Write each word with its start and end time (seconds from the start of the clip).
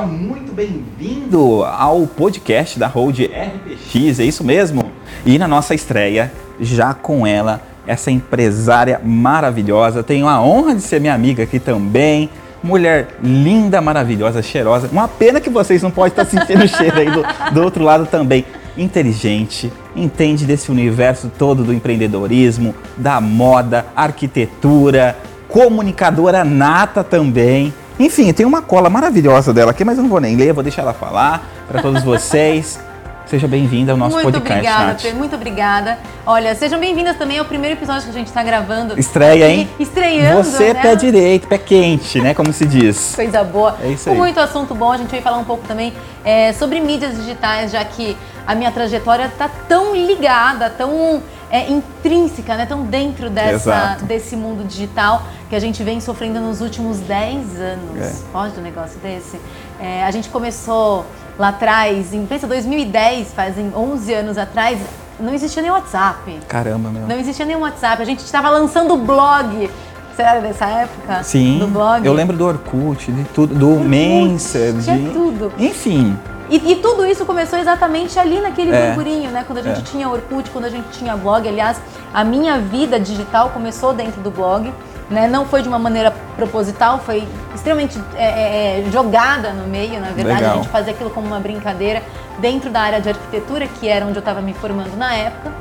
seja 0.00 0.06
muito 0.06 0.52
bem-vindo 0.54 1.62
ao 1.62 2.06
podcast 2.06 2.78
da 2.78 2.86
Hold 2.86 3.18
RPX, 3.20 4.20
é 4.20 4.24
isso 4.24 4.42
mesmo? 4.42 4.90
E 5.26 5.38
na 5.38 5.46
nossa 5.46 5.74
estreia, 5.74 6.32
já 6.58 6.94
com 6.94 7.26
ela, 7.26 7.60
essa 7.86 8.10
empresária 8.10 9.00
maravilhosa, 9.04 10.02
tenho 10.02 10.26
a 10.26 10.40
honra 10.40 10.74
de 10.74 10.80
ser 10.80 11.00
minha 11.00 11.12
amiga 11.12 11.42
aqui 11.42 11.58
também, 11.58 12.30
mulher 12.62 13.08
linda, 13.22 13.80
maravilhosa, 13.82 14.42
cheirosa. 14.42 14.88
Uma 14.90 15.06
pena 15.06 15.38
que 15.40 15.50
vocês 15.50 15.82
não 15.82 15.90
podem 15.90 16.10
estar 16.10 16.24
sentindo 16.24 16.64
o 16.64 16.68
cheiro 16.68 16.98
aí 16.98 17.10
do, 17.10 17.22
do 17.52 17.62
outro 17.62 17.84
lado 17.84 18.06
também. 18.06 18.46
Inteligente, 18.78 19.70
entende 19.94 20.46
desse 20.46 20.70
universo 20.70 21.30
todo 21.36 21.62
do 21.62 21.74
empreendedorismo, 21.74 22.74
da 22.96 23.20
moda, 23.20 23.84
arquitetura, 23.94 25.16
comunicadora 25.48 26.42
nata 26.42 27.04
também. 27.04 27.74
Enfim, 28.00 28.32
tem 28.32 28.46
uma 28.46 28.62
cola 28.62 28.88
maravilhosa 28.88 29.52
dela 29.52 29.72
aqui, 29.72 29.84
mas 29.84 29.98
eu 29.98 30.02
não 30.02 30.08
vou 30.08 30.20
nem 30.20 30.34
ler, 30.34 30.54
vou 30.54 30.62
deixar 30.62 30.80
ela 30.80 30.94
falar 30.94 31.46
para 31.68 31.82
todos 31.82 32.02
vocês. 32.02 32.80
Seja 33.26 33.46
bem-vinda 33.46 33.92
ao 33.92 33.98
nosso 33.98 34.14
muito 34.14 34.24
podcast. 34.24 34.58
Obrigada, 34.58 34.86
Nath. 34.86 35.02
Fê, 35.02 35.12
muito 35.12 35.36
obrigada. 35.36 35.98
Olha, 36.26 36.52
sejam 36.56 36.80
bem-vindas 36.80 37.16
também 37.16 37.38
ao 37.38 37.44
primeiro 37.44 37.76
episódio 37.76 38.02
que 38.02 38.10
a 38.10 38.12
gente 38.12 38.26
está 38.26 38.42
gravando. 38.42 38.98
Estreia, 38.98 39.48
hein? 39.48 39.68
Estreando. 39.78 40.42
Você 40.42 40.72
né? 40.74 40.82
pé 40.82 40.96
direito, 40.96 41.46
pé 41.46 41.56
quente, 41.56 42.20
né? 42.20 42.34
Como 42.34 42.52
se 42.52 42.66
diz. 42.66 43.14
Coisa 43.14 43.44
boa. 43.44 43.76
É 43.84 43.88
isso 43.88 44.06
Com 44.06 44.10
aí. 44.10 44.16
muito 44.16 44.40
assunto 44.40 44.74
bom, 44.74 44.90
a 44.90 44.96
gente 44.96 45.10
vai 45.10 45.20
falar 45.20 45.38
um 45.38 45.44
pouco 45.44 45.62
também 45.68 45.92
é, 46.24 46.52
sobre 46.54 46.80
mídias 46.80 47.14
digitais, 47.14 47.70
já 47.70 47.84
que 47.84 48.16
a 48.44 48.54
minha 48.56 48.72
trajetória 48.72 49.26
está 49.26 49.48
tão 49.68 49.94
ligada, 49.94 50.68
tão 50.68 51.22
é, 51.50 51.68
intrínseca, 51.70 52.56
né? 52.56 52.64
tão 52.64 52.84
dentro 52.84 53.28
dessa, 53.28 53.70
Exato. 53.70 54.04
desse 54.04 54.36
mundo 54.36 54.66
digital 54.66 55.22
que 55.48 55.56
a 55.56 55.58
gente 55.58 55.82
vem 55.82 56.00
sofrendo 56.00 56.40
nos 56.40 56.60
últimos 56.60 57.00
10 57.00 57.60
anos. 57.60 58.00
É. 58.00 58.14
Pode 58.32 58.58
um 58.58 58.62
negócio 58.62 58.98
desse? 59.00 59.40
É, 59.80 60.04
a 60.04 60.10
gente 60.10 60.28
começou 60.28 61.04
lá 61.38 61.48
atrás, 61.48 62.14
em 62.14 62.24
pensa 62.26 62.46
2010, 62.46 63.32
fazem 63.32 63.72
11 63.74 64.14
anos 64.14 64.38
atrás, 64.38 64.78
não 65.18 65.34
existia 65.34 65.62
nem 65.62 65.70
WhatsApp. 65.70 66.38
Caramba, 66.46 66.90
meu. 66.90 67.06
Não 67.06 67.18
existia 67.18 67.44
nem 67.44 67.56
WhatsApp. 67.56 68.00
A 68.00 68.04
gente 68.04 68.20
estava 68.20 68.48
lançando 68.50 68.94
o 68.94 68.98
blog. 68.98 69.70
Era 70.16 70.40
dessa 70.40 70.66
época? 70.66 71.22
Sim, 71.22 71.60
Do 71.60 71.66
blog? 71.68 72.04
eu 72.04 72.12
lembro 72.12 72.36
do 72.36 72.44
Orkut, 72.44 73.10
de 73.10 73.24
tudo, 73.24 73.54
do 73.54 73.80
Mensa, 73.80 74.58
tinha 74.82 74.98
de... 74.98 75.08
tudo. 75.08 75.50
Enfim, 75.58 76.14
E, 76.50 76.72
e 76.72 76.76
tudo 76.76 77.06
isso 77.06 77.24
começou 77.24 77.58
exatamente 77.58 78.18
ali 78.18 78.40
naquele 78.40 78.74
É. 78.74 78.86
burburinho, 78.88 79.30
né? 79.30 79.44
Quando 79.46 79.58
a 79.58 79.62
gente 79.62 79.80
É. 79.80 79.84
tinha 79.84 80.08
Orkut, 80.08 80.50
quando 80.50 80.64
a 80.64 80.68
gente 80.68 80.88
tinha 80.90 81.16
blog. 81.16 81.48
Aliás, 81.48 81.80
a 82.12 82.24
minha 82.24 82.58
vida 82.58 82.98
digital 82.98 83.50
começou 83.50 83.92
dentro 83.94 84.20
do 84.20 84.30
blog. 84.30 84.72
Né? 85.08 85.26
Não 85.26 85.44
foi 85.44 85.60
de 85.60 85.68
uma 85.68 85.78
maneira 85.78 86.12
proposital, 86.36 87.00
foi 87.00 87.26
extremamente 87.52 88.00
é, 88.14 88.24
é, 88.24 88.80
é, 88.86 88.90
jogada 88.92 89.52
no 89.52 89.66
meio, 89.66 90.00
na 90.00 90.10
verdade. 90.10 90.40
Legal. 90.40 90.52
A 90.52 90.56
gente 90.58 90.68
fazia 90.68 90.92
aquilo 90.92 91.10
como 91.10 91.26
uma 91.26 91.40
brincadeira 91.40 92.00
dentro 92.38 92.70
da 92.70 92.80
área 92.80 93.00
de 93.00 93.08
arquitetura, 93.08 93.66
que 93.66 93.88
era 93.88 94.06
onde 94.06 94.14
eu 94.16 94.20
estava 94.20 94.40
me 94.40 94.54
formando 94.54 94.96
na 94.96 95.12
época. 95.14 95.52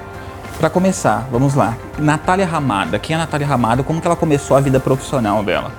Pra 0.60 0.70
começar, 0.70 1.26
vamos 1.32 1.56
lá. 1.56 1.76
Natália 1.98 2.46
Ramada. 2.46 3.00
Quem 3.00 3.16
é 3.16 3.18
a 3.18 3.22
Natália 3.24 3.48
Ramada? 3.48 3.82
Como 3.82 4.00
que 4.00 4.06
ela 4.06 4.16
começou 4.16 4.56
a 4.56 4.60
vida 4.60 4.80
profissional 4.80 5.42
dela? 5.42 5.72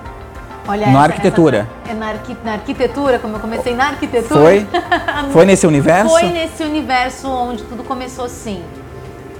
Olha 0.69 0.87
Na 0.89 1.01
arquitetura. 1.03 1.67
essa- 1.85 1.93
é 1.93 1.95
na, 1.95 2.07
arqui- 2.09 2.37
na 2.45 2.53
arquitetura, 2.53 3.19
como 3.19 3.37
eu 3.37 3.41
comecei 3.41 3.75
na 3.75 3.89
arquitetura. 3.89 4.41
Foi? 4.41 4.67
Foi 5.33 5.45
nesse 5.45 5.67
universo? 5.67 6.11
Foi 6.11 6.25
nesse 6.25 6.63
universo 6.63 7.29
onde 7.29 7.63
tudo 7.65 7.83
começou 7.83 8.25
assim. 8.27 8.63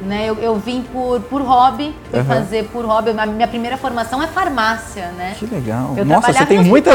Né? 0.03 0.25
Eu, 0.27 0.37
eu 0.37 0.55
vim 0.57 0.81
por, 0.81 1.21
por 1.21 1.43
hobby, 1.43 1.95
fui 2.11 2.21
Aham. 2.21 2.25
fazer 2.35 2.65
por 2.73 2.87
hobby. 2.87 3.11
A 3.11 3.27
minha 3.27 3.47
primeira 3.47 3.77
formação 3.77 4.23
é 4.23 4.27
farmácia, 4.27 5.09
né? 5.09 5.35
Que 5.39 5.45
legal. 5.45 5.93
Eu 5.95 6.07
Nossa, 6.07 6.33
você 6.33 6.47
tem 6.47 6.65
muita, 6.65 6.91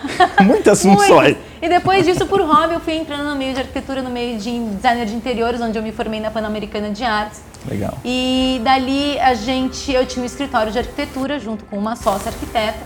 muitas 0.42 0.80
funções. 0.82 1.36
E 1.60 1.68
depois 1.68 2.06
disso, 2.06 2.24
por 2.24 2.40
hobby, 2.40 2.72
eu 2.74 2.80
fui 2.80 2.94
entrando 2.94 3.24
no 3.24 3.36
meio 3.36 3.52
de 3.52 3.60
arquitetura, 3.60 4.00
no 4.00 4.08
meio 4.08 4.38
de 4.38 4.58
designer 4.60 5.04
de 5.04 5.14
interiores, 5.14 5.60
onde 5.60 5.78
eu 5.78 5.82
me 5.82 5.92
formei 5.92 6.20
na 6.20 6.30
Pan-Americana 6.30 6.88
de 6.90 7.04
Artes. 7.04 7.42
Legal. 7.68 7.92
E 8.02 8.60
dali 8.64 9.18
a 9.20 9.34
gente, 9.34 9.92
eu 9.92 10.06
tinha 10.06 10.22
um 10.22 10.26
escritório 10.26 10.72
de 10.72 10.78
arquitetura 10.78 11.38
junto 11.38 11.64
com 11.66 11.76
uma 11.76 11.96
sócia 11.96 12.30
arquiteta. 12.30 12.78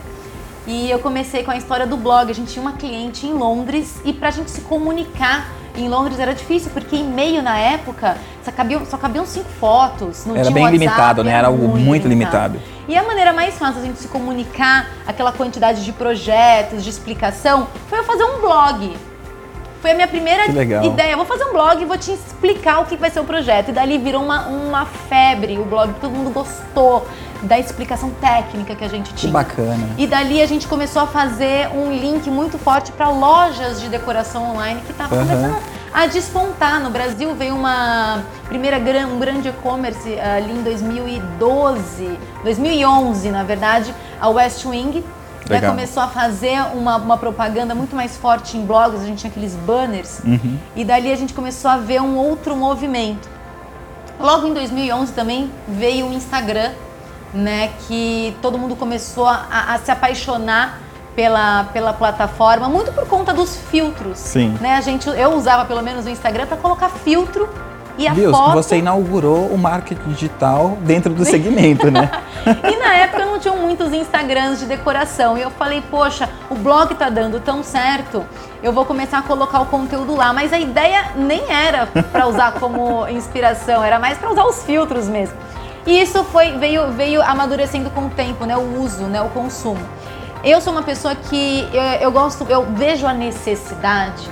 E 0.65 0.89
eu 0.89 0.99
comecei 0.99 1.43
com 1.43 1.51
a 1.51 1.57
história 1.57 1.85
do 1.85 1.97
blog. 1.97 2.29
A 2.29 2.33
gente 2.33 2.53
tinha 2.53 2.61
uma 2.61 2.73
cliente 2.73 3.25
em 3.25 3.33
Londres 3.33 4.01
e 4.05 4.13
pra 4.13 4.31
gente 4.31 4.49
se 4.49 4.61
comunicar 4.61 5.49
em 5.75 5.89
Londres 5.89 6.19
era 6.19 6.33
difícil, 6.33 6.71
porque 6.71 6.95
e-mail 6.95 7.41
na 7.41 7.57
época 7.57 8.15
só 8.43 8.51
cabiam, 8.51 8.85
só 8.85 8.97
cabiam 8.97 9.25
cinco 9.25 9.49
fotos. 9.59 10.25
Não 10.25 10.35
Era 10.35 10.43
tinha 10.43 10.53
bem 10.53 10.63
WhatsApp, 10.63 10.85
limitado, 10.85 11.23
né? 11.23 11.31
Era 11.31 11.47
algo 11.47 11.67
muito 11.67 12.07
limitado. 12.07 12.59
E 12.87 12.95
a 12.95 13.03
maneira 13.03 13.33
mais 13.33 13.57
fácil 13.57 13.81
da 13.81 13.87
gente 13.87 13.99
se 13.99 14.07
comunicar, 14.07 14.87
aquela 15.07 15.31
quantidade 15.31 15.83
de 15.83 15.91
projetos, 15.91 16.83
de 16.83 16.89
explicação, 16.89 17.67
foi 17.87 17.99
eu 17.99 18.03
fazer 18.03 18.23
um 18.23 18.39
blog. 18.39 18.95
Foi 19.81 19.91
a 19.91 19.95
minha 19.95 20.07
primeira 20.07 20.45
ideia. 20.45 21.17
Vou 21.17 21.25
fazer 21.25 21.43
um 21.45 21.51
blog 21.51 21.81
e 21.81 21.85
vou 21.85 21.97
te 21.97 22.11
explicar 22.11 22.79
o 22.79 22.85
que 22.85 22.95
vai 22.95 23.09
ser 23.09 23.19
o 23.19 23.25
projeto. 23.25 23.69
E 23.69 23.71
dali 23.71 23.97
virou 23.97 24.23
uma, 24.23 24.47
uma 24.47 24.85
febre 24.85 25.57
o 25.57 25.65
blog, 25.65 25.93
todo 25.99 26.11
mundo 26.11 26.29
gostou 26.29 27.05
da 27.43 27.59
explicação 27.59 28.09
técnica 28.21 28.73
que 28.75 28.83
a 28.83 28.87
gente 28.87 29.09
Que 29.09 29.15
tinha. 29.15 29.33
bacana. 29.33 29.89
E 29.97 30.07
dali 30.07 30.41
a 30.41 30.45
gente 30.45 30.67
começou 30.67 31.01
a 31.01 31.07
fazer 31.07 31.67
um 31.75 31.91
link 31.91 32.29
muito 32.29 32.57
forte 32.57 32.91
para 32.91 33.09
lojas 33.09 33.81
de 33.81 33.89
decoração 33.89 34.51
online 34.51 34.81
que 34.85 34.91
estavam 34.91 35.17
Aham. 35.19 35.27
começando 35.27 35.61
a 35.93 36.05
despontar. 36.07 36.79
No 36.79 36.89
Brasil 36.89 37.35
veio 37.35 37.53
uma 37.55 38.23
primeira 38.47 38.79
gran- 38.79 39.07
um 39.07 39.19
grande 39.19 39.49
e-commerce 39.49 40.17
ah, 40.19 40.35
ali 40.37 40.51
em 40.53 40.63
2012, 40.63 42.17
2011, 42.43 43.29
na 43.29 43.43
verdade, 43.43 43.93
a 44.19 44.29
West 44.29 44.65
Wing. 44.65 45.03
né, 45.49 45.59
começou 45.59 46.01
a 46.01 46.07
fazer 46.07 46.57
uma, 46.73 46.95
uma 46.95 47.17
propaganda 47.17 47.75
muito 47.75 47.93
mais 47.93 48.15
forte 48.15 48.55
em 48.55 48.65
blogs, 48.65 49.01
a 49.01 49.05
gente 49.05 49.17
tinha 49.19 49.29
aqueles 49.29 49.53
banners, 49.55 50.19
Uhum. 50.23 50.57
e 50.73 50.85
dali 50.85 51.11
a 51.11 51.17
gente 51.17 51.33
começou 51.33 51.69
a 51.69 51.75
ver 51.75 52.01
um 52.01 52.15
outro 52.15 52.55
movimento. 52.55 53.27
Logo 54.17 54.47
em 54.47 54.53
2011 54.53 55.11
também 55.11 55.51
veio 55.67 56.07
o 56.07 56.13
Instagram, 56.13 56.71
né, 57.33 57.71
que 57.87 58.35
todo 58.41 58.57
mundo 58.57 58.75
começou 58.75 59.27
a, 59.27 59.73
a 59.73 59.79
se 59.79 59.91
apaixonar 59.91 60.79
pela, 61.15 61.65
pela 61.65 61.93
plataforma, 61.93 62.67
muito 62.67 62.91
por 62.91 63.07
conta 63.07 63.33
dos 63.33 63.55
filtros. 63.55 64.17
Sim. 64.17 64.57
Né? 64.59 64.75
A 64.75 64.81
gente, 64.81 65.07
eu 65.09 65.33
usava 65.33 65.65
pelo 65.65 65.81
menos 65.81 66.05
o 66.05 66.09
Instagram 66.09 66.45
para 66.47 66.57
colocar 66.57 66.89
filtro 66.89 67.49
e 67.97 68.07
a 68.07 68.13
Viu? 68.13 68.31
foto. 68.31 68.53
Você 68.53 68.77
inaugurou 68.77 69.47
o 69.47 69.57
marketing 69.57 70.09
digital 70.09 70.77
dentro 70.81 71.13
do 71.13 71.23
segmento, 71.23 71.89
né? 71.91 72.09
E 72.45 72.75
na 72.75 72.93
época 72.95 73.25
não 73.25 73.39
tinham 73.39 73.55
muitos 73.55 73.93
Instagrams 73.93 74.59
de 74.59 74.65
decoração. 74.65 75.37
E 75.37 75.41
eu 75.41 75.49
falei, 75.49 75.81
poxa, 75.89 76.27
o 76.49 76.55
blog 76.55 76.93
tá 76.95 77.09
dando 77.09 77.39
tão 77.39 77.63
certo, 77.63 78.25
eu 78.61 78.73
vou 78.73 78.83
começar 78.83 79.19
a 79.19 79.21
colocar 79.21 79.61
o 79.61 79.65
conteúdo 79.67 80.13
lá. 80.13 80.33
Mas 80.33 80.51
a 80.51 80.59
ideia 80.59 81.11
nem 81.15 81.49
era 81.49 81.85
para 82.11 82.27
usar 82.27 82.53
como 82.53 83.07
inspiração, 83.07 83.81
era 83.81 83.97
mais 83.97 84.17
para 84.17 84.29
usar 84.29 84.43
os 84.43 84.61
filtros 84.63 85.07
mesmo. 85.07 85.37
E 85.85 86.01
isso 86.01 86.23
foi, 86.25 86.57
veio, 86.57 86.91
veio 86.91 87.21
amadurecendo 87.21 87.89
com 87.89 88.07
o 88.07 88.09
tempo, 88.09 88.45
né? 88.45 88.55
O 88.55 88.81
uso, 88.81 89.03
né? 89.03 89.21
O 89.21 89.29
consumo. 89.29 89.83
Eu 90.43 90.59
sou 90.59 90.73
uma 90.73 90.83
pessoa 90.83 91.15
que 91.15 91.67
eu, 91.73 91.81
eu 92.01 92.11
gosto, 92.11 92.43
eu 92.49 92.65
vejo 92.73 93.07
a 93.07 93.13
necessidade 93.13 94.29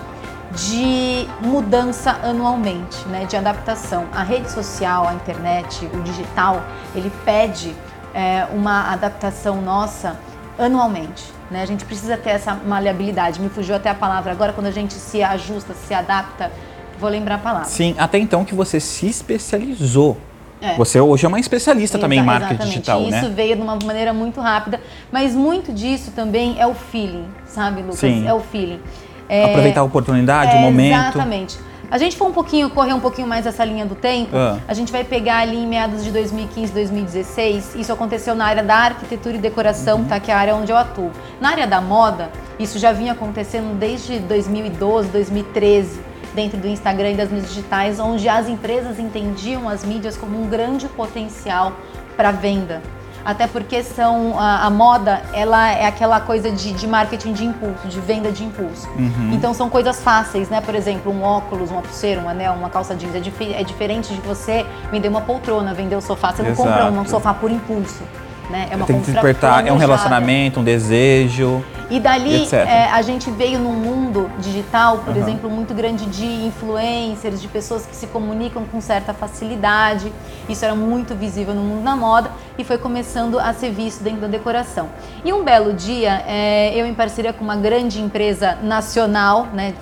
de 0.56 1.28
mudança 1.42 2.20
anualmente, 2.24 3.08
né, 3.08 3.26
de 3.26 3.38
adaptação. 3.38 4.06
A 4.12 4.24
rede 4.24 4.52
social, 4.52 5.08
a 5.08 5.14
internet, 5.14 5.90
o 5.94 6.02
digital, 6.02 6.62
ele 6.94 7.10
pede 7.24 7.74
é, 8.14 8.46
uma 8.54 8.92
adaptação 8.92 9.62
nossa 9.62 10.20
anualmente. 10.60 11.24
Né? 11.50 11.62
A 11.62 11.66
gente 11.66 11.86
precisa 11.86 12.18
ter 12.18 12.32
essa 12.32 12.54
maleabilidade. 12.54 13.40
Me 13.40 13.50
fugiu 13.50 13.76
até 13.76 13.90
a 13.90 13.96
palavra 13.96 14.32
agora, 14.32 14.54
quando 14.54 14.68
a 14.68 14.72
gente 14.72 14.94
se 14.94 15.24
ajusta, 15.24 15.74
se 15.74 15.94
adapta, 15.94 16.52
vou 17.00 17.10
lembrar 17.10 17.36
a 17.36 17.40
palavra. 17.40 17.70
Sim, 17.70 17.96
até 17.98 18.18
então 18.18 18.44
que 18.44 18.54
você 18.54 18.80
se 18.80 19.08
especializou. 19.08 20.18
É. 20.62 20.76
Você 20.76 21.00
hoje 21.00 21.26
é 21.26 21.28
uma 21.28 21.40
especialista 21.40 21.98
também 21.98 22.20
em 22.20 22.22
Exa- 22.22 22.32
marketing 22.32 22.54
exatamente. 22.54 22.74
digital, 22.74 23.02
Isso 23.02 23.30
né? 23.30 23.34
veio 23.36 23.56
de 23.56 23.62
uma 23.62 23.78
maneira 23.84 24.14
muito 24.14 24.40
rápida, 24.40 24.80
mas 25.12 25.34
muito 25.34 25.74
disso 25.74 26.12
também 26.12 26.56
é 26.60 26.68
o 26.68 26.74
feeling, 26.76 27.26
sabe, 27.48 27.82
Lucas? 27.82 28.00
Sim. 28.00 28.28
É 28.28 28.34
o 28.34 28.40
feeling. 28.40 28.80
É, 29.28 29.46
Aproveitar 29.46 29.82
a 29.82 29.84
oportunidade, 29.84 30.56
o 30.56 30.60
é, 30.60 30.62
momento. 30.62 30.94
Exatamente. 31.00 31.58
A 31.90 31.98
gente 31.98 32.16
for 32.16 32.26
um 32.28 32.32
pouquinho, 32.32 32.70
correr 32.70 32.94
um 32.94 33.00
pouquinho 33.02 33.28
mais 33.28 33.46
essa 33.46 33.66
linha 33.66 33.86
do 33.86 33.96
tempo, 33.96 34.30
Ah. 34.38 34.60
a 34.68 34.74
gente 34.74 34.92
vai 34.94 35.04
pegar 35.04 35.40
ali 35.40 35.58
em 35.58 35.68
meados 35.68 36.04
de 36.06 36.12
2015, 36.12 36.72
2016. 36.72 37.76
Isso 37.76 37.92
aconteceu 37.92 38.34
na 38.34 38.46
área 38.46 38.64
da 38.64 38.76
arquitetura 38.76 39.36
e 39.36 39.40
decoração, 39.40 39.98
Uhum. 40.00 40.06
tá? 40.06 40.18
Que 40.20 40.32
é 40.32 40.34
a 40.34 40.38
área 40.38 40.56
onde 40.56 40.72
eu 40.72 40.78
atuo. 40.78 41.12
Na 41.42 41.50
área 41.50 41.68
da 41.68 41.82
moda, 41.82 42.30
isso 42.60 42.80
já 42.80 42.92
vinha 42.94 43.12
acontecendo 43.12 43.78
desde 43.78 44.20
2012, 44.20 45.10
2013, 45.10 46.00
dentro 46.34 46.58
do 46.58 46.68
Instagram 46.68 47.12
e 47.12 47.16
das 47.16 47.30
mídias 47.30 47.50
digitais, 47.50 48.00
onde 48.00 48.28
as 48.30 48.48
empresas 48.48 49.00
entendiam 49.00 49.68
as 49.68 49.84
mídias 49.84 50.16
como 50.18 50.42
um 50.42 50.48
grande 50.48 50.88
potencial 50.88 51.74
para 52.16 52.32
venda. 52.32 52.82
Até 53.24 53.46
porque 53.46 53.84
são 53.84 54.40
a, 54.40 54.66
a 54.66 54.70
moda, 54.72 55.22
ela 55.32 55.70
é 55.72 55.86
aquela 55.86 56.20
coisa 56.20 56.50
de, 56.50 56.74
de 56.74 56.88
marketing 56.88 57.34
de 57.34 57.46
impulso, 57.46 57.88
de 57.88 58.00
venda 58.00 58.32
de 58.32 58.44
impulso. 58.44 58.90
Uhum. 58.98 59.30
Então 59.32 59.54
são 59.54 59.70
coisas 59.70 60.02
fáceis, 60.02 60.50
né? 60.50 60.60
Por 60.60 60.74
exemplo, 60.74 61.12
um 61.12 61.22
óculos, 61.22 61.70
uma 61.70 61.84
pulseira, 61.84 62.20
um 62.20 62.28
anel, 62.28 62.54
uma 62.54 62.70
calça 62.72 62.96
jeans. 62.96 63.14
É, 63.14 63.20
difi- 63.20 63.54
é 63.54 63.64
diferente 63.64 64.12
de 64.12 64.20
você 64.22 64.66
vender 64.92 65.08
uma 65.08 65.22
poltrona, 65.22 65.72
vender 65.72 65.96
o 65.96 66.02
sofá. 66.02 66.32
Você 66.34 66.42
não 66.42 66.56
compra 66.56 66.86
um 66.86 66.94
Exato. 66.94 67.10
sofá 67.12 67.32
por 67.32 67.52
impulso. 67.52 68.02
né? 68.50 68.68
É 68.72 68.76
uma 68.76 68.88
Tem 68.88 69.00
que 69.00 69.12
despertar, 69.12 69.68
é 69.68 69.72
um 69.72 69.78
relacionamento, 69.78 70.60
um 70.60 70.64
desejo. 70.64 71.64
E 71.92 72.00
dali 72.00 72.48
é, 72.54 72.86
a 72.86 73.02
gente 73.02 73.30
veio 73.30 73.60
num 73.60 73.74
mundo 73.74 74.32
digital, 74.40 75.00
por 75.00 75.10
Aham. 75.10 75.20
exemplo, 75.20 75.50
muito 75.50 75.74
grande 75.74 76.06
de 76.06 76.26
influencers, 76.26 77.42
de 77.42 77.50
pessoas 77.50 77.86
que 77.86 77.94
se 77.94 78.08
comunicam 78.08 78.64
com 78.64 78.80
certa 78.80 79.14
facilidade. 79.14 80.12
Isso 80.48 80.64
era 80.64 80.74
muito 80.74 81.14
visível 81.14 81.54
no 81.54 81.62
mundo 81.62 81.84
da 81.84 81.94
moda 81.94 82.32
e 82.58 82.64
foi 82.64 82.78
começando 82.78 83.38
a 83.38 83.54
ser 83.54 83.72
visto 83.72 84.02
dentro 84.02 84.22
da 84.22 84.28
decoração. 84.28 84.88
E 85.26 85.34
um 85.34 85.44
belo 85.44 85.74
dia, 85.74 86.24
é, 86.26 86.72
eu 86.74 86.86
em 86.86 86.94
parceria 86.94 87.34
com 87.34 87.44
uma 87.44 87.58
grande 87.58 88.02
empresa 88.02 88.58
nacional, 88.64 89.48
né, 89.54 89.74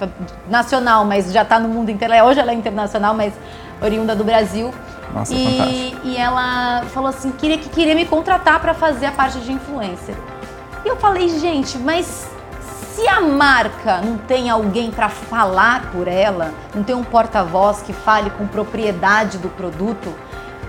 nacional, 0.49 1.05
mas 1.05 1.31
já 1.31 1.43
está 1.43 1.59
no 1.59 1.69
mundo 1.69 1.91
inteiro. 1.91 2.11
Hoje 2.25 2.39
ela 2.39 2.49
é 2.49 2.55
internacional, 2.55 3.13
mas 3.13 3.33
oriunda 3.79 4.15
do 4.15 4.23
Brasil. 4.23 4.73
Nossa, 5.13 5.33
e, 5.33 5.45
fantástico. 5.45 6.07
e 6.07 6.17
ela 6.17 6.83
falou 6.87 7.09
assim, 7.09 7.31
queria, 7.31 7.57
que 7.59 7.69
queria 7.69 7.93
me 7.93 8.05
contratar 8.05 8.59
para 8.59 8.73
fazer 8.73 9.05
a 9.05 9.11
parte 9.11 9.39
de 9.39 9.51
influencer. 9.51 10.15
E 10.85 10.87
eu 10.87 10.95
falei, 10.95 11.27
gente, 11.29 11.77
mas 11.77 12.27
se 12.93 13.07
a 13.07 13.21
marca 13.21 13.97
não 14.01 14.17
tem 14.17 14.49
alguém 14.49 14.91
para 14.91 15.09
falar 15.09 15.89
por 15.91 16.07
ela, 16.07 16.51
não 16.73 16.83
tem 16.83 16.95
um 16.95 17.03
porta-voz 17.03 17.81
que 17.81 17.93
fale 17.93 18.29
com 18.31 18.47
propriedade 18.47 19.37
do 19.37 19.49
produto, 19.49 20.13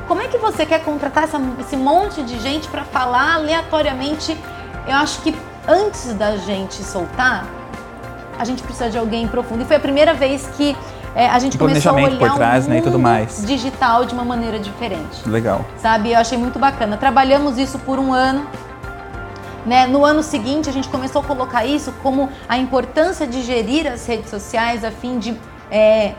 como 0.07 0.21
é 0.23 0.29
que 0.29 0.39
você 0.39 0.67
quer 0.67 0.83
contratar 0.83 1.25
essa- 1.25 1.41
esse 1.61 1.77
monte 1.77 2.23
de 2.23 2.39
gente 2.41 2.69
para 2.69 2.83
falar 2.85 3.35
aleatoriamente? 3.35 4.37
Eu 4.87 4.97
acho 4.97 5.21
que 5.23 5.37
antes 5.69 6.13
da 6.15 6.37
gente 6.37 6.83
soltar, 6.83 7.45
a 8.39 8.45
gente 8.45 8.63
precisa 8.63 8.91
de 8.91 8.99
alguém 8.99 9.29
profundo. 9.29 9.63
E 9.63 9.65
foi 9.67 9.77
a 9.77 9.81
primeira 9.81 10.13
vez 10.15 10.49
que 10.57 10.77
é, 11.15 11.29
a 11.29 11.39
gente 11.41 11.59
começou 11.59 11.91
a 11.91 11.95
planejamento 11.95 12.19
por 12.19 12.25
olhar 12.27 12.37
trás, 12.37 12.67
o 12.67 12.71
né, 12.71 12.77
tudo 12.81 12.93
mundo 12.93 13.03
mais. 13.03 13.45
digital 13.45 14.05
de 14.05 14.15
uma 14.15 14.25
maneira 14.25 14.61
diferente 14.61 15.29
Legal. 15.29 15.65
sabe? 15.77 16.13
Eu 16.13 16.19
achei 16.21 16.39
muito 16.39 16.57
bacana. 16.59 16.97
Trabalhamos 16.97 17.59
isso 17.59 17.79
por 17.81 17.99
um 17.99 18.13
ano. 18.13 18.47
Né? 19.67 19.87
No 19.87 20.05
ano 20.05 20.23
seguinte, 20.23 20.69
a 20.69 20.73
gente 20.73 20.89
começou 20.89 21.21
a 21.21 21.25
colocar 21.25 21.65
isso 21.67 21.93
como 22.03 22.29
a 22.49 22.57
importância 22.57 23.27
de 23.27 23.43
gerir 23.43 23.87
as 23.87 24.07
redes 24.07 24.31
sociais 24.31 24.85
a 24.85 24.91
fim 24.91 25.19
de 25.19 25.37
é, 25.71 26.15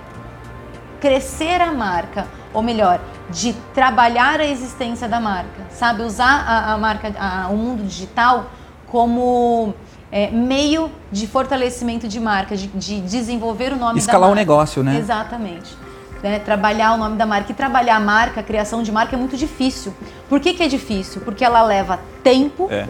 crescer 0.99 1.59
a 1.61 1.71
marca, 1.71 2.27
ou 2.53 2.61
melhor, 2.61 2.99
de 3.29 3.53
trabalhar 3.73 4.39
a 4.39 4.45
existência 4.45 5.07
da 5.07 5.19
marca, 5.19 5.63
sabe? 5.71 6.03
Usar 6.03 6.43
a, 6.47 6.73
a 6.73 6.77
marca, 6.77 7.11
a- 7.19 7.47
o 7.49 7.55
mundo 7.57 7.83
digital 7.83 8.45
como 8.87 9.73
é, 10.11 10.29
meio 10.29 10.91
de 11.11 11.25
fortalecimento 11.25 12.07
de 12.07 12.19
marca, 12.19 12.55
de, 12.55 12.67
de 12.67 12.99
desenvolver 13.01 13.71
o 13.73 13.77
nome 13.77 13.97
Escalar 13.99 14.21
da 14.21 14.25
o 14.27 14.29
marca. 14.35 14.39
negócio, 14.41 14.83
né? 14.83 14.97
Exatamente. 14.97 15.75
Né, 16.21 16.37
trabalhar 16.37 16.93
o 16.93 16.97
nome 16.97 17.17
da 17.17 17.25
marca. 17.25 17.51
E 17.51 17.55
trabalhar 17.55 17.95
a 17.95 17.99
marca, 17.99 18.41
a 18.41 18.43
criação 18.43 18.83
de 18.83 18.91
marca 18.91 19.15
é 19.15 19.17
muito 19.17 19.35
difícil. 19.35 19.91
Por 20.29 20.39
que, 20.39 20.53
que 20.53 20.61
é 20.61 20.67
difícil? 20.67 21.21
Porque 21.21 21.43
ela 21.43 21.63
leva 21.63 21.99
tempo 22.23 22.67
É. 22.69 22.85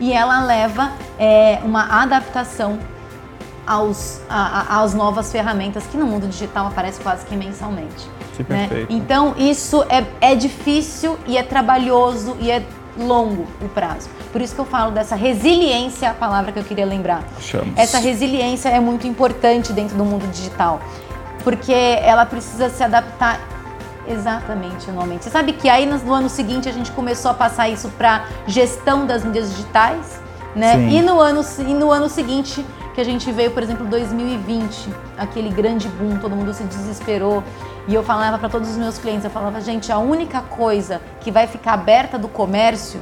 e 0.00 0.12
ela 0.12 0.42
leva 0.42 0.90
é, 1.18 1.60
uma 1.62 2.02
adaptação 2.02 2.78
aos, 3.66 4.20
a- 4.28 4.64
a- 4.76 4.80
às 4.82 4.94
novas 4.94 5.30
ferramentas 5.30 5.84
que 5.86 5.96
no 5.96 6.06
mundo 6.06 6.26
digital 6.26 6.66
aparece 6.66 7.00
quase 7.00 7.24
que 7.26 7.36
mensalmente. 7.36 8.08
Que 8.36 8.42
né? 8.50 8.66
perfeito. 8.66 8.92
Então 8.92 9.34
isso 9.36 9.84
é, 9.88 10.04
é 10.20 10.34
difícil 10.34 11.16
e 11.26 11.36
é 11.36 11.42
trabalhoso 11.42 12.36
e 12.40 12.50
é 12.50 12.62
longo 12.98 13.46
o 13.62 13.68
prazo. 13.68 14.08
Por 14.32 14.40
isso 14.40 14.54
que 14.54 14.60
eu 14.60 14.64
falo 14.64 14.90
dessa 14.90 15.14
resiliência, 15.14 16.10
a 16.10 16.14
palavra 16.14 16.50
que 16.50 16.58
eu 16.58 16.64
queria 16.64 16.86
lembrar. 16.86 17.22
Achamos. 17.38 17.72
Essa 17.76 17.98
resiliência 17.98 18.68
é 18.68 18.80
muito 18.80 19.06
importante 19.06 19.72
dentro 19.72 19.96
do 19.96 20.04
mundo 20.04 20.26
digital, 20.30 20.80
porque 21.44 21.72
ela 21.72 22.24
precisa 22.26 22.68
se 22.70 22.82
adaptar 22.82 23.38
exatamente 24.12 24.90
anualmente. 24.90 25.24
Você 25.24 25.30
sabe 25.30 25.52
que 25.52 25.68
aí 25.68 25.86
no 25.86 25.98
no 25.98 26.12
ano 26.12 26.28
seguinte 26.28 26.68
a 26.68 26.72
gente 26.72 26.90
começou 26.92 27.30
a 27.30 27.34
passar 27.34 27.68
isso 27.68 27.88
para 27.90 28.24
gestão 28.46 29.06
das 29.06 29.24
mídias 29.24 29.50
digitais, 29.50 30.20
né? 30.54 30.74
Sim. 30.74 30.98
E 30.98 31.02
no 31.02 31.20
ano 31.20 31.42
e 31.58 31.74
no 31.74 31.90
ano 31.90 32.08
seguinte 32.08 32.64
que 32.94 33.00
a 33.00 33.04
gente 33.04 33.30
veio, 33.30 33.50
por 33.52 33.62
exemplo, 33.62 33.86
2020, 33.86 34.92
aquele 35.16 35.48
grande 35.48 35.88
boom, 35.88 36.18
todo 36.18 36.34
mundo 36.34 36.52
se 36.52 36.64
desesperou. 36.64 37.42
E 37.86 37.94
eu 37.94 38.02
falava 38.02 38.38
para 38.38 38.48
todos 38.48 38.68
os 38.68 38.76
meus 38.76 38.98
clientes, 38.98 39.24
eu 39.24 39.30
falava, 39.30 39.60
gente, 39.60 39.90
a 39.90 39.98
única 39.98 40.42
coisa 40.42 41.00
que 41.20 41.30
vai 41.30 41.46
ficar 41.46 41.74
aberta 41.74 42.18
do 42.18 42.28
comércio 42.28 43.00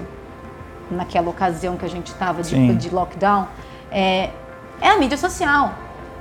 naquela 0.91 1.29
ocasião 1.29 1.77
que 1.77 1.85
a 1.85 1.89
gente 1.89 2.09
estava 2.09 2.43
de, 2.43 2.75
de 2.75 2.91
lockdown, 2.91 3.49
é, 3.91 4.31
é 4.81 4.89
a 4.89 4.97
mídia 4.99 5.19
social. 5.19 5.73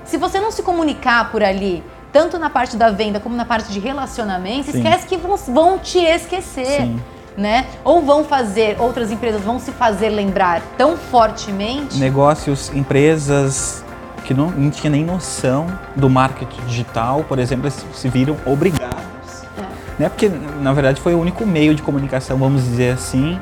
Se 0.04 0.18
você 0.18 0.40
não 0.40 0.52
se 0.52 0.64
comunicar 0.64 1.32
por 1.32 1.44
ali, 1.44 1.84
tanto 2.12 2.38
na 2.38 2.50
parte 2.50 2.78
da 2.78 2.90
venda 2.90 3.20
como 3.20 3.36
na 3.36 3.46
parte 3.46 3.72
de 3.72 3.80
relacionamento, 3.80 4.72
Sim. 4.72 4.78
esquece 4.78 5.08
que 5.08 5.18
vão, 5.18 5.36
vão 5.38 5.80
te 5.80 6.00
esquecer. 6.00 6.82
Sim. 6.82 7.02
Né? 7.38 7.68
Ou 7.84 8.02
vão 8.02 8.24
fazer, 8.24 8.78
outras 8.80 9.12
empresas 9.12 9.44
vão 9.44 9.60
se 9.60 9.72
fazer 9.72 10.10
lembrar 10.10 10.60
tão 10.76 10.98
fortemente. 10.98 12.00
Negócios, 12.00 12.72
empresas 12.74 13.84
que 14.26 14.34
não, 14.34 14.50
não 14.50 14.72
tinha 14.72 14.90
nem 14.90 15.06
noção 15.06 15.68
do 15.96 16.10
marketing 16.10 16.66
digital, 16.66 17.24
por 17.24 17.38
exemplo, 17.38 17.70
se 17.70 18.10
viram 18.10 18.36
obrigados. 18.44 19.44
É. 19.56 19.62
Né? 20.00 20.10
Porque, 20.10 20.30
na 20.30 20.74
verdade, 20.74 21.00
foi 21.00 21.14
o 21.14 21.20
único 21.20 21.46
meio 21.46 21.76
de 21.76 21.84
comunicação, 21.84 22.38
vamos 22.38 22.64
dizer 22.64 22.96
assim, 22.96 23.40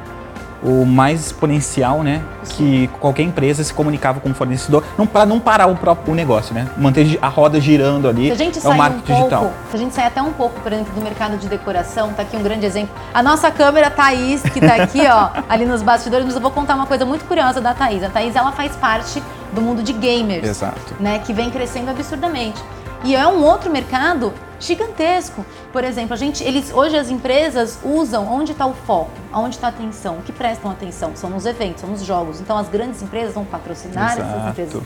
o 0.65 0.85
mais 0.85 1.27
exponencial, 1.27 2.01
né? 2.01 2.21
Que 2.49 2.89
qualquer 2.99 3.23
empresa 3.23 3.63
se 3.63 3.73
comunicava 3.73 4.19
com 4.19 4.29
o 4.29 4.33
fornecedor, 4.33 4.83
não, 4.97 5.05
para 5.05 5.25
não 5.25 5.39
parar 5.39 5.67
o 5.67 5.75
próprio 5.75 6.11
o 6.11 6.15
negócio, 6.15 6.53
né? 6.53 6.67
Manter 6.77 7.19
a 7.21 7.27
roda 7.27 7.59
girando 7.61 8.07
ali. 8.07 8.27
Se 8.27 8.31
a 8.31 8.35
gente 8.35 8.55
é 8.57 8.59
o 8.59 8.61
sair 8.61 8.73
um 8.73 8.77
marketing 8.77 9.05
pouco, 9.05 9.21
digital. 9.21 9.53
se 9.69 9.75
a 9.75 9.79
gente 9.79 9.93
sair 9.93 10.05
até 10.05 10.21
um 10.21 10.33
pouco, 10.33 10.59
por 10.61 10.73
exemplo, 10.73 10.93
do 10.93 11.01
mercado 11.01 11.37
de 11.37 11.47
decoração, 11.47 12.11
tá 12.13 12.23
aqui 12.23 12.35
um 12.35 12.43
grande 12.43 12.65
exemplo. 12.65 12.95
A 13.13 13.21
nossa 13.21 13.51
câmera 13.51 13.91
Thaís, 13.91 14.41
que 14.41 14.59
tá 14.59 14.75
aqui, 14.75 15.01
ó, 15.07 15.29
ali 15.47 15.65
nos 15.65 15.81
bastidores, 15.81 16.25
mas 16.25 16.35
eu 16.35 16.41
vou 16.41 16.51
contar 16.51 16.75
uma 16.75 16.87
coisa 16.87 17.05
muito 17.05 17.25
curiosa 17.25 17.61
da 17.61 17.73
Thaís. 17.73 18.03
A 18.03 18.09
Thaís, 18.09 18.35
ela 18.35 18.51
faz 18.51 18.75
parte 18.75 19.21
do 19.53 19.61
mundo 19.61 19.83
de 19.83 19.93
gamers. 19.93 20.47
Exato. 20.47 20.95
né, 20.99 21.19
que 21.19 21.31
vem 21.31 21.49
crescendo 21.49 21.91
absurdamente. 21.91 22.61
E 23.05 23.15
é 23.15 23.27
um 23.27 23.43
outro 23.43 23.71
mercado 23.71 24.33
gigantesco. 24.59 25.45
Por 25.71 25.83
exemplo, 25.83 26.13
a 26.13 26.17
gente, 26.17 26.43
eles, 26.43 26.71
hoje 26.73 26.97
as 26.97 27.09
empresas 27.09 27.77
usam 27.83 28.27
onde 28.31 28.51
está 28.51 28.65
o 28.65 28.73
foco, 28.73 29.11
aonde 29.31 29.55
está 29.55 29.67
a 29.67 29.69
atenção, 29.69 30.15
o 30.17 30.21
que 30.21 30.31
prestam 30.31 30.71
atenção, 30.71 31.11
são 31.15 31.29
nos 31.29 31.45
eventos, 31.45 31.81
são 31.81 31.89
nos 31.89 32.03
jogos. 32.03 32.41
Então 32.41 32.57
as 32.57 32.67
grandes 32.67 33.01
empresas 33.01 33.33
vão 33.35 33.45
patrocinar 33.45 34.13
essas 34.13 34.25
Exato. 34.27 34.49
empresas. 34.49 34.81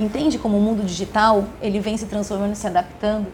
Entende 0.00 0.38
como 0.38 0.56
o 0.56 0.60
mundo 0.60 0.82
digital 0.84 1.44
ele 1.60 1.78
vem 1.78 1.96
se 1.96 2.06
transformando, 2.06 2.54
se 2.54 2.66
adaptando? 2.66 3.26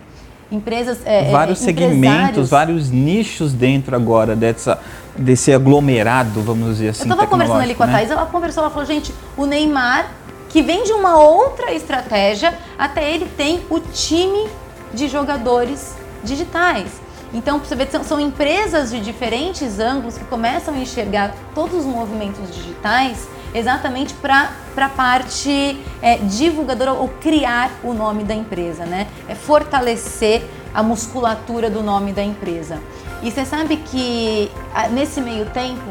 Empresas, 0.50 0.98
é, 1.04 1.28
é, 1.28 1.30
vários 1.30 1.58
segmentos, 1.58 2.00
empresários- 2.00 2.48
vários 2.50 2.90
nichos 2.90 3.52
dentro 3.52 3.94
agora 3.94 4.34
dessa, 4.34 4.78
desse 5.16 5.52
aglomerado, 5.52 6.40
vamos 6.42 6.68
dizer 6.70 6.88
assim. 6.90 7.02
Eu 7.02 7.16
tava 7.16 7.26
conversando 7.26 7.60
ali 7.60 7.74
com 7.74 7.82
a 7.82 7.86
tecnológico, 7.86 8.08
Thaís, 8.08 8.10
ela 8.22 8.30
conversou, 8.30 8.62
ela 8.62 8.70
falou, 8.70 8.86
gente, 8.86 9.14
o 9.36 9.44
Neymar, 9.44 10.10
que 10.48 10.62
vem 10.62 10.84
de 10.84 10.92
uma 10.92 11.18
outra 11.18 11.72
estratégia, 11.72 12.56
até 12.78 13.12
ele 13.12 13.26
tem 13.36 13.62
o 13.68 13.78
time 13.80 14.48
de 14.92 15.08
jogadores 15.08 15.96
digitais. 16.24 16.88
Então, 17.32 17.58
você 17.58 17.74
ver, 17.74 17.90
são, 17.90 18.02
são 18.02 18.20
empresas 18.20 18.90
de 18.90 19.00
diferentes 19.00 19.78
ângulos 19.78 20.16
que 20.16 20.24
começam 20.24 20.74
a 20.74 20.78
enxergar 20.78 21.34
todos 21.54 21.80
os 21.80 21.84
movimentos 21.84 22.50
digitais 22.54 23.28
exatamente 23.54 24.14
para 24.14 24.50
a 24.76 24.88
parte 24.88 25.78
é, 26.02 26.16
divulgadora 26.16 26.92
ou 26.92 27.08
criar 27.20 27.70
o 27.82 27.92
nome 27.92 28.24
da 28.24 28.34
empresa, 28.34 28.84
né? 28.84 29.06
É 29.28 29.34
fortalecer 29.34 30.42
a 30.74 30.82
musculatura 30.82 31.68
do 31.70 31.82
nome 31.82 32.12
da 32.12 32.22
empresa. 32.22 32.78
E 33.22 33.30
você 33.30 33.44
sabe 33.44 33.76
que 33.76 34.50
nesse 34.92 35.20
meio 35.20 35.46
tempo 35.46 35.82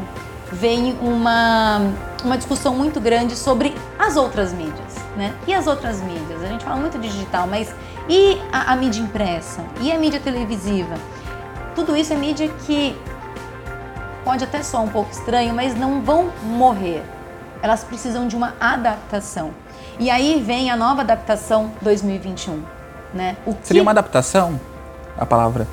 vem 0.52 0.96
uma, 1.00 1.80
uma 2.24 2.36
discussão 2.36 2.74
muito 2.74 3.00
grande 3.00 3.36
sobre 3.36 3.74
as 3.98 4.16
outras 4.16 4.52
mídias, 4.52 4.96
né? 5.16 5.34
E 5.46 5.54
as 5.54 5.66
outras 5.66 6.00
mídias? 6.00 6.42
A 6.42 6.46
gente 6.46 6.64
fala 6.64 6.76
muito 6.76 6.98
de 6.98 7.08
digital, 7.08 7.46
mas 7.46 7.74
e 8.08 8.40
a, 8.52 8.72
a 8.72 8.76
mídia 8.76 9.00
impressa? 9.00 9.62
E 9.80 9.92
a 9.92 9.98
mídia 9.98 10.20
televisiva? 10.20 10.94
Tudo 11.74 11.96
isso 11.96 12.12
é 12.12 12.16
mídia 12.16 12.48
que 12.66 12.98
pode 14.24 14.44
até 14.44 14.62
soar 14.62 14.82
um 14.82 14.88
pouco 14.88 15.10
estranho, 15.10 15.54
mas 15.54 15.74
não 15.74 16.02
vão 16.02 16.30
morrer. 16.42 17.02
Elas 17.62 17.84
precisam 17.84 18.26
de 18.26 18.36
uma 18.36 18.54
adaptação. 18.60 19.52
E 19.98 20.10
aí 20.10 20.42
vem 20.44 20.70
a 20.70 20.76
nova 20.76 21.02
adaptação 21.02 21.72
2021, 21.82 22.62
né? 23.12 23.36
O 23.44 23.54
que 23.54 23.66
Seria 23.66 23.82
uma 23.82 23.90
adaptação, 23.90 24.60
a 25.18 25.26
palavra. 25.26 25.66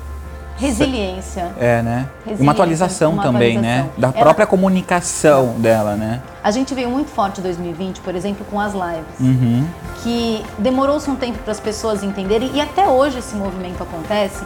Resiliência. 0.56 1.52
É, 1.58 1.82
né? 1.82 2.06
Resiliência, 2.18 2.42
uma 2.42 2.52
atualização 2.52 3.12
uma 3.12 3.22
também, 3.22 3.58
né? 3.58 3.78
atualização. 3.80 4.00
Da 4.00 4.08
Ela- 4.08 4.24
própria 4.24 4.46
comunicação 4.46 5.54
dela, 5.58 5.94
né? 5.96 6.20
A 6.42 6.50
gente 6.50 6.74
veio 6.74 6.88
muito 6.90 7.10
forte 7.10 7.40
em 7.40 7.42
2020, 7.42 8.00
por 8.00 8.14
exemplo, 8.14 8.44
com 8.50 8.60
as 8.60 8.72
lives. 8.72 9.20
Uhum. 9.20 9.66
que 10.02 10.44
demorou-se 10.58 11.10
um 11.10 11.16
tempo 11.16 11.38
para 11.38 11.50
as 11.50 11.58
pessoas 11.58 12.04
entenderem 12.04 12.50
e 12.54 12.60
até 12.60 12.86
hoje 12.86 13.18
esse 13.18 13.34
movimento 13.34 13.82
acontece 13.82 14.44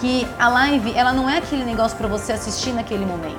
que 0.00 0.26
a 0.38 0.48
live 0.48 0.92
ela 0.96 1.12
não 1.12 1.28
é 1.28 1.38
aquele 1.38 1.62
negócio 1.64 1.96
para 1.98 2.08
você 2.08 2.32
assistir 2.32 2.72
naquele 2.72 3.04
momento. 3.04 3.36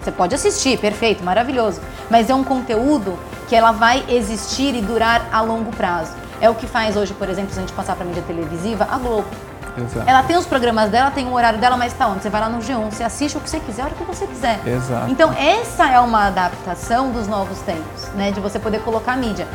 Você 0.00 0.12
pode 0.12 0.34
assistir, 0.34 0.78
perfeito, 0.78 1.24
maravilhoso, 1.24 1.80
mas 2.10 2.28
é 2.30 2.34
um 2.34 2.44
conteúdo 2.44 3.18
que 3.48 3.56
ela 3.56 3.72
vai 3.72 4.04
existir 4.08 4.74
e 4.74 4.80
durar 4.82 5.26
a 5.32 5.40
longo 5.40 5.70
prazo. 5.74 6.12
É 6.40 6.48
o 6.48 6.54
que 6.54 6.66
faz 6.66 6.96
hoje, 6.96 7.12
por 7.14 7.28
exemplo, 7.28 7.52
se 7.52 7.58
a 7.58 7.62
gente 7.62 7.72
passar 7.72 7.96
para 7.96 8.04
mídia 8.04 8.22
televisiva, 8.26 8.86
a 8.90 8.98
Globo. 8.98 9.26
Exato. 9.76 10.08
Ela 10.08 10.22
tem 10.22 10.36
os 10.36 10.46
programas 10.46 10.90
dela, 10.90 11.10
tem 11.10 11.26
o 11.26 11.32
horário 11.32 11.58
dela, 11.58 11.76
mas 11.76 11.92
tá 11.92 12.06
onde? 12.06 12.22
Você 12.22 12.30
vai 12.30 12.40
lá 12.40 12.48
no 12.48 12.58
G1, 12.58 12.90
você 12.90 13.02
assiste 13.02 13.36
o 13.36 13.40
que 13.40 13.50
você 13.50 13.60
quiser, 13.60 13.82
a 13.82 13.84
hora 13.86 13.94
que 13.94 14.04
você 14.04 14.26
quiser. 14.26 14.60
Exato. 14.66 15.10
Então, 15.10 15.32
essa 15.32 15.88
é 15.88 15.98
uma 16.00 16.26
adaptação 16.26 17.10
dos 17.10 17.26
novos 17.26 17.58
tempos, 17.60 18.08
né? 18.14 18.30
De 18.30 18.40
você 18.40 18.58
poder 18.58 18.80
colocar 18.80 19.16
mídia. 19.16 19.46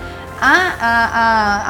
A, 0.41 0.73
a, 0.79 1.05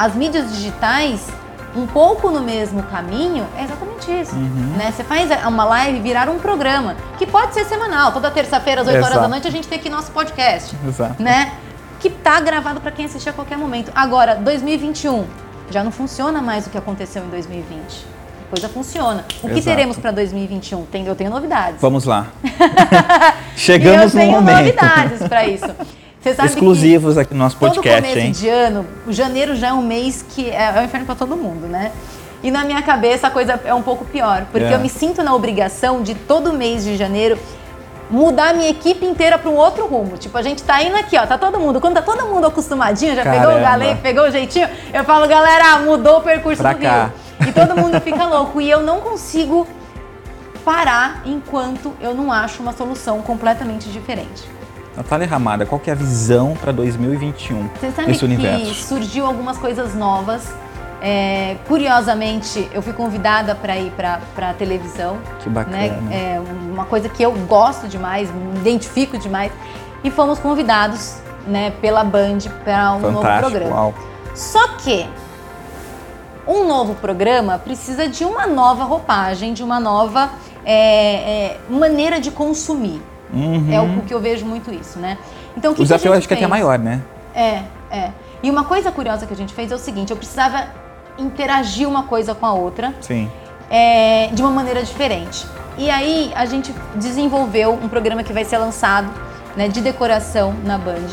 a, 0.02 0.04
as 0.04 0.14
mídias 0.14 0.52
digitais, 0.52 1.26
um 1.74 1.86
pouco 1.86 2.30
no 2.30 2.40
mesmo 2.40 2.82
caminho, 2.84 3.46
é 3.56 3.64
exatamente 3.64 4.10
isso. 4.10 4.34
Uhum. 4.34 4.74
Né? 4.76 4.92
Você 4.94 5.04
faz 5.04 5.30
uma 5.46 5.64
live 5.64 6.00
virar 6.00 6.28
um 6.28 6.38
programa, 6.38 6.96
que 7.18 7.26
pode 7.26 7.54
ser 7.54 7.64
semanal. 7.64 8.12
Toda 8.12 8.30
terça-feira, 8.30 8.82
às 8.82 8.86
8 8.86 8.96
horas 8.96 9.08
da 9.08 9.14
Exato. 9.16 9.28
noite, 9.28 9.48
a 9.48 9.50
gente 9.50 9.68
tem 9.68 9.78
aqui 9.78 9.88
nosso 9.88 10.10
podcast. 10.12 10.76
Exato. 10.86 11.22
Né? 11.22 11.52
Que 11.98 12.10
tá 12.10 12.40
gravado 12.40 12.80
para 12.80 12.90
quem 12.90 13.04
assistir 13.04 13.28
a 13.28 13.32
qualquer 13.32 13.58
momento. 13.58 13.92
Agora, 13.94 14.36
2021, 14.36 15.26
já 15.70 15.84
não 15.84 15.90
funciona 15.92 16.40
mais 16.40 16.66
o 16.66 16.70
que 16.70 16.78
aconteceu 16.78 17.22
em 17.24 17.28
2020. 17.28 18.19
Coisa 18.50 18.68
funciona. 18.68 19.24
O 19.42 19.46
que 19.48 19.58
Exato. 19.58 19.64
teremos 19.76 19.96
para 19.96 20.10
2021? 20.10 20.84
Tem, 20.86 21.06
eu 21.06 21.14
tenho 21.14 21.30
novidades. 21.30 21.80
Vamos 21.80 22.04
lá. 22.04 22.26
Chegamos 23.56 24.00
eu 24.14 24.20
no 24.20 24.26
tenho 24.26 24.32
momento. 24.32 24.56
novidades 24.58 25.28
para 25.28 25.46
isso. 25.46 25.66
Você 26.20 26.34
sabe 26.34 26.48
Exclusivos 26.48 27.16
aqui 27.16 27.32
no 27.32 27.38
nosso 27.40 27.56
que 27.56 27.60
todo 27.64 27.74
podcast, 27.76 28.02
começo 28.02 28.18
hein? 28.26 28.32
de 28.32 28.48
ano, 28.48 28.86
o 29.06 29.12
janeiro 29.12 29.54
já 29.56 29.68
é 29.68 29.72
um 29.72 29.80
mês 29.82 30.22
que 30.28 30.50
é, 30.50 30.72
é 30.76 30.80
um 30.80 30.84
inferno 30.84 31.06
para 31.06 31.14
todo 31.14 31.34
mundo, 31.36 31.66
né? 31.66 31.92
E 32.42 32.50
na 32.50 32.64
minha 32.64 32.82
cabeça 32.82 33.28
a 33.28 33.30
coisa 33.30 33.58
é 33.64 33.72
um 33.72 33.82
pouco 33.82 34.04
pior, 34.04 34.44
porque 34.50 34.66
É. 34.66 34.74
eu 34.74 34.80
me 34.80 34.88
sinto 34.88 35.22
na 35.22 35.34
obrigação 35.34 36.02
de 36.02 36.14
todo 36.14 36.52
mês 36.52 36.84
de 36.84 36.96
janeiro 36.96 37.38
mudar 38.10 38.50
a 38.50 38.52
minha 38.52 38.68
equipe 38.68 39.06
inteira 39.06 39.38
para 39.38 39.48
um 39.50 39.54
outro 39.56 39.86
rumo. 39.86 40.16
Tipo, 40.18 40.36
a 40.36 40.42
gente 40.42 40.62
tá 40.62 40.82
indo 40.82 40.96
aqui, 40.96 41.16
ó, 41.16 41.24
tá 41.26 41.38
todo 41.38 41.58
mundo, 41.60 41.80
quando 41.80 41.94
tá 41.94 42.02
todo 42.02 42.26
mundo 42.26 42.46
acostumadinho, 42.48 43.14
já 43.14 43.22
pegou 43.22 43.38
o 43.38 43.42
Caramba. 43.46 43.60
galê, 43.60 43.94
pegou 43.94 44.24
o 44.24 44.30
jeitinho, 44.30 44.68
eu 44.92 45.04
falo, 45.04 45.26
galera, 45.28 45.78
mudou 45.78 46.18
o 46.18 46.20
percurso 46.20 46.60
Pra 46.60 46.72
do 46.72 46.80
cá. 46.80 47.04
Rio. 47.04 47.12
E 47.46 47.52
todo 47.52 47.76
mundo 47.76 48.00
fica 48.00 48.24
louco. 48.24 48.60
E 48.60 48.70
eu 48.70 48.80
não 48.82 49.00
consigo 49.00 49.66
parar 50.64 51.22
enquanto 51.24 51.92
eu 52.00 52.14
não 52.14 52.32
acho 52.32 52.62
uma 52.62 52.72
solução 52.72 53.22
completamente 53.22 53.88
diferente. 53.90 54.44
Natália 54.96 55.26
Ramada, 55.26 55.64
qual 55.64 55.78
que 55.80 55.88
é 55.88 55.92
a 55.92 55.96
visão 55.96 56.54
para 56.60 56.72
2021 56.72 57.68
Você 57.80 57.90
sabe 57.92 58.08
nesse 58.08 58.20
que 58.20 58.24
universo? 58.24 58.74
surgiu 58.74 59.24
algumas 59.24 59.56
coisas 59.56 59.94
novas. 59.94 60.52
É, 61.00 61.56
curiosamente, 61.66 62.68
eu 62.74 62.82
fui 62.82 62.92
convidada 62.92 63.54
para 63.54 63.76
ir 63.78 63.90
para 63.92 64.50
a 64.50 64.52
televisão. 64.52 65.16
Que 65.38 65.48
bacana. 65.48 65.76
Né? 65.76 66.34
É 66.36 66.40
uma 66.70 66.84
coisa 66.84 67.08
que 67.08 67.22
eu 67.22 67.32
gosto 67.32 67.88
demais, 67.88 68.30
me 68.30 68.58
identifico 68.58 69.16
demais. 69.16 69.50
E 70.04 70.10
fomos 70.10 70.38
convidados 70.38 71.14
né, 71.46 71.72
pela 71.80 72.04
Band 72.04 72.38
para 72.62 72.92
um 72.92 73.00
novo 73.00 73.16
Fantástico, 73.22 73.50
programa. 73.50 73.74
uau. 73.74 73.94
Só 74.34 74.68
que 74.78 75.08
um 76.46 76.66
novo 76.66 76.94
programa 76.94 77.58
precisa 77.58 78.08
de 78.08 78.24
uma 78.24 78.46
nova 78.46 78.84
roupagem, 78.84 79.52
de 79.52 79.62
uma 79.62 79.78
nova 79.78 80.30
é, 80.64 80.74
é, 80.74 81.56
maneira 81.68 82.20
de 82.20 82.30
consumir. 82.30 83.00
Uhum. 83.32 83.72
É 83.72 83.80
o 83.80 84.02
que 84.02 84.12
eu 84.12 84.20
vejo 84.20 84.44
muito 84.44 84.72
isso, 84.72 84.98
né? 84.98 85.18
Então, 85.56 85.72
o 85.72 85.74
que 85.74 85.82
o 85.82 85.84
que 85.84 85.88
desafio 85.88 86.08
eu 86.08 86.14
gente 86.14 86.22
acho 86.22 86.28
que 86.28 86.34
é 86.34 86.36
até 86.36 86.46
maior, 86.46 86.78
né? 86.78 87.00
É, 87.34 87.62
é. 87.90 88.10
E 88.42 88.50
uma 88.50 88.64
coisa 88.64 88.90
curiosa 88.90 89.26
que 89.26 89.32
a 89.32 89.36
gente 89.36 89.54
fez 89.54 89.70
é 89.70 89.74
o 89.74 89.78
seguinte: 89.78 90.10
eu 90.10 90.16
precisava 90.16 90.66
interagir 91.18 91.88
uma 91.88 92.04
coisa 92.04 92.34
com 92.34 92.46
a 92.46 92.52
outra 92.52 92.94
Sim. 93.00 93.30
é, 93.70 94.28
de 94.32 94.42
uma 94.42 94.50
maneira 94.50 94.82
diferente. 94.82 95.46
E 95.78 95.90
aí 95.90 96.32
a 96.34 96.44
gente 96.46 96.74
desenvolveu 96.96 97.72
um 97.72 97.88
programa 97.88 98.22
que 98.22 98.32
vai 98.32 98.44
ser 98.44 98.58
lançado 98.58 99.10
né, 99.56 99.68
de 99.68 99.80
decoração 99.80 100.54
na 100.64 100.78
Band. 100.78 101.08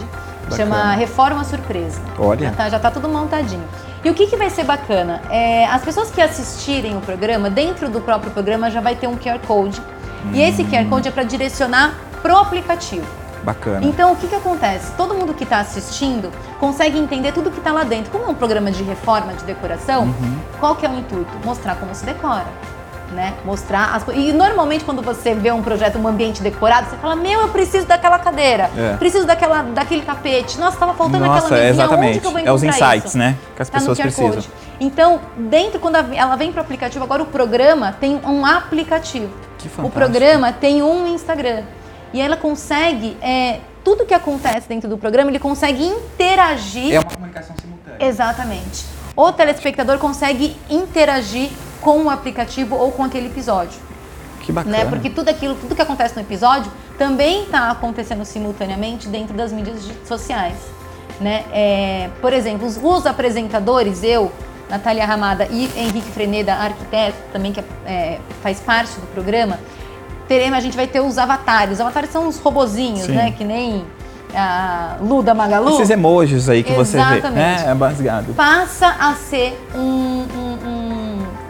Chama 0.55 0.93
Reforma 0.93 1.43
Surpresa. 1.43 2.01
Olha. 2.17 2.50
Já 2.50 2.55
tá, 2.55 2.69
já 2.69 2.79
tá 2.79 2.89
tudo 2.89 3.10
montadinho. 3.10 3.63
E 4.04 4.10
o 4.10 4.13
que, 4.13 4.27
que 4.27 4.36
vai 4.38 4.50
ser 4.50 4.63
bacana? 4.63 5.22
É, 5.30 5.66
as 5.68 5.82
pessoas 5.84 6.10
que 6.12 6.22
assistirem 6.22 6.96
o 6.96 7.01
programa, 7.01 7.50
dentro 7.50 7.89
do 7.89 8.00
próprio 8.00 8.32
programa 8.32 8.70
já 8.70 8.80
vai 8.82 8.96
ter 8.96 9.08
um 9.08 9.18
QR 9.18 9.39
Code. 9.46 9.82
E 10.34 10.42
esse 10.42 10.63
QR 10.63 10.88
Code 10.89 11.08
é 11.08 11.12
para 11.12 11.24
direcionar 11.24 11.94
pro 12.22 12.38
aplicativo. 12.38 13.06
Bacana. 13.44 13.86
Então, 13.86 14.12
o 14.12 14.16
que, 14.16 14.27
que 14.27 14.36
acontece? 14.36 14.92
Todo 14.98 15.13
mundo 15.13 15.34
que 15.34 15.44
está 15.44 15.60
assistindo 15.60 16.32
consegue 16.60 16.98
entender 16.98 17.32
tudo 17.32 17.50
que 17.50 17.60
está 17.60 17.72
lá 17.72 17.84
dentro. 17.84 18.12
Como 18.12 18.25
é 18.25 18.27
um 18.27 18.34
programa 18.34 18.70
de 18.72 18.84
reforma, 18.84 19.34
de 19.34 19.44
decoração, 19.46 20.04
Uhum. 20.04 20.38
qual 20.60 20.75
que 20.75 20.86
é 20.86 20.89
o 20.89 20.94
intuito? 21.00 21.32
Mostrar 21.46 21.75
como 21.75 21.94
se 21.96 22.04
decora. 22.06 22.46
Né? 23.12 23.34
Mostrar 23.46 23.96
as 23.96 24.04
coisas. 24.04 24.22
E 24.22 24.34
normalmente 24.34 24.84
quando 24.84 25.02
você 25.02 25.34
vê 25.34 25.50
um 25.52 25.62
projeto, 25.64 25.98
um 25.98 26.06
ambiente 26.08 26.42
decorado, 26.44 26.90
você 26.90 26.98
fala, 26.98 27.16
meu, 27.16 27.40
eu 27.42 27.48
preciso 27.50 27.88
daquela 27.88 28.20
cadeira, 28.20 28.70
É. 28.78 28.98
preciso 28.98 29.26
daquela, 29.26 29.62
daquele 29.62 30.02
tapete. 30.02 30.60
Nossa, 30.60 30.78
tava 30.78 30.94
faltando 30.94 31.24
Nossa, 31.26 31.46
aquela 31.46 31.52
mesinha. 31.62 31.70
exatamente. 31.70 32.10
Onde 32.10 32.20
que 32.20 32.28
eu 32.28 32.32
vou 32.32 32.40
É 32.42 32.52
os 32.52 32.64
encontrar 32.64 32.88
insights, 32.88 33.10
isso? 33.12 33.18
né? 33.18 33.38
Que 33.56 33.62
as 33.62 33.70
Tá 33.70 33.78
pessoas 33.80 33.98
precisam. 33.98 34.32
Code. 34.34 34.50
Então, 34.80 35.22
dentro, 35.38 35.80
quando 35.80 35.96
ela 35.96 36.36
vem 36.36 36.52
para 36.52 36.60
o 36.60 36.64
aplicativo, 36.66 37.04
agora 37.06 37.24
o 37.24 37.26
programa 37.28 37.96
tem 37.98 38.20
um 38.26 38.46
aplicativo. 38.46 39.30
Que 39.58 39.68
O 39.68 39.72
fantástico. 39.72 39.90
programa 39.92 40.52
tem 40.52 40.84
um 40.84 41.08
Instagram. 41.08 41.64
E 42.14 42.20
ela 42.22 42.36
consegue, 42.36 43.18
é, 43.22 43.60
tudo 43.86 44.06
que 44.06 44.14
acontece 44.14 44.68
dentro 44.68 44.90
do 44.90 44.98
programa, 44.98 45.32
ele 45.32 45.40
consegue 45.40 45.84
interagir. 45.84 46.94
É 46.94 47.00
uma 47.00 47.06
comunicação 47.10 47.56
simultânea. 47.60 48.06
Exatamente. 48.06 48.86
O 49.16 49.32
telespectador 49.32 49.98
consegue 49.98 50.56
interagir 50.70 51.50
com 51.81 52.03
o 52.03 52.10
aplicativo 52.10 52.75
ou 52.75 52.91
com 52.91 53.03
aquele 53.03 53.27
episódio. 53.27 53.79
Que 54.41 54.51
bacana. 54.51 54.77
Né? 54.77 54.86
Porque 54.86 55.10
tudo 55.10 55.29
aquilo, 55.29 55.55
tudo 55.55 55.75
que 55.75 55.81
acontece 55.81 56.15
no 56.15 56.22
episódio 56.22 56.72
também 56.98 57.43
está 57.43 57.69
acontecendo 57.72 58.24
simultaneamente 58.25 59.07
dentro 59.07 59.36
das 59.36 59.51
mídias 59.51 59.84
di- 59.86 59.93
sociais. 60.07 60.55
Né? 61.19 61.43
É, 61.51 62.10
por 62.22 62.31
exemplo, 62.34 62.65
os, 62.67 62.77
os 62.81 63.05
apresentadores, 63.05 64.03
eu, 64.03 64.31
Natália 64.69 65.05
Ramada 65.05 65.48
e 65.50 65.69
Henrique 65.75 66.12
Freneda, 66.12 66.53
arquiteto, 66.53 67.17
também 67.34 67.51
que 67.51 67.63
é, 67.86 68.19
faz 68.43 68.60
parte 68.60 69.00
do 69.00 69.07
programa, 69.07 69.60
teremos, 70.27 70.57
a 70.57 70.62
gente 70.62 70.75
vai 70.77 70.88
ter 70.88 71.00
os 71.01 71.17
avatares. 71.17 71.74
Os 71.75 71.81
avatares 71.81 72.10
são 72.12 72.27
os 72.27 72.38
robozinhos, 72.39 73.01
Sim. 73.07 73.13
né? 73.13 73.31
Que 73.31 73.43
nem 73.43 73.86
a 74.36 74.98
Luda 75.01 75.34
Magalu. 75.34 75.69
Esses 75.75 75.89
emojis 75.89 76.50
aí 76.50 76.62
que 76.63 76.74
você 76.74 76.98
vê, 76.98 77.03
Exatamente. 77.03 77.34
né? 77.36 77.65
É 77.67 77.74
baseado. 77.74 78.34
passa 78.36 78.88
a 79.00 79.13
ser 79.15 79.57
um, 79.74 80.25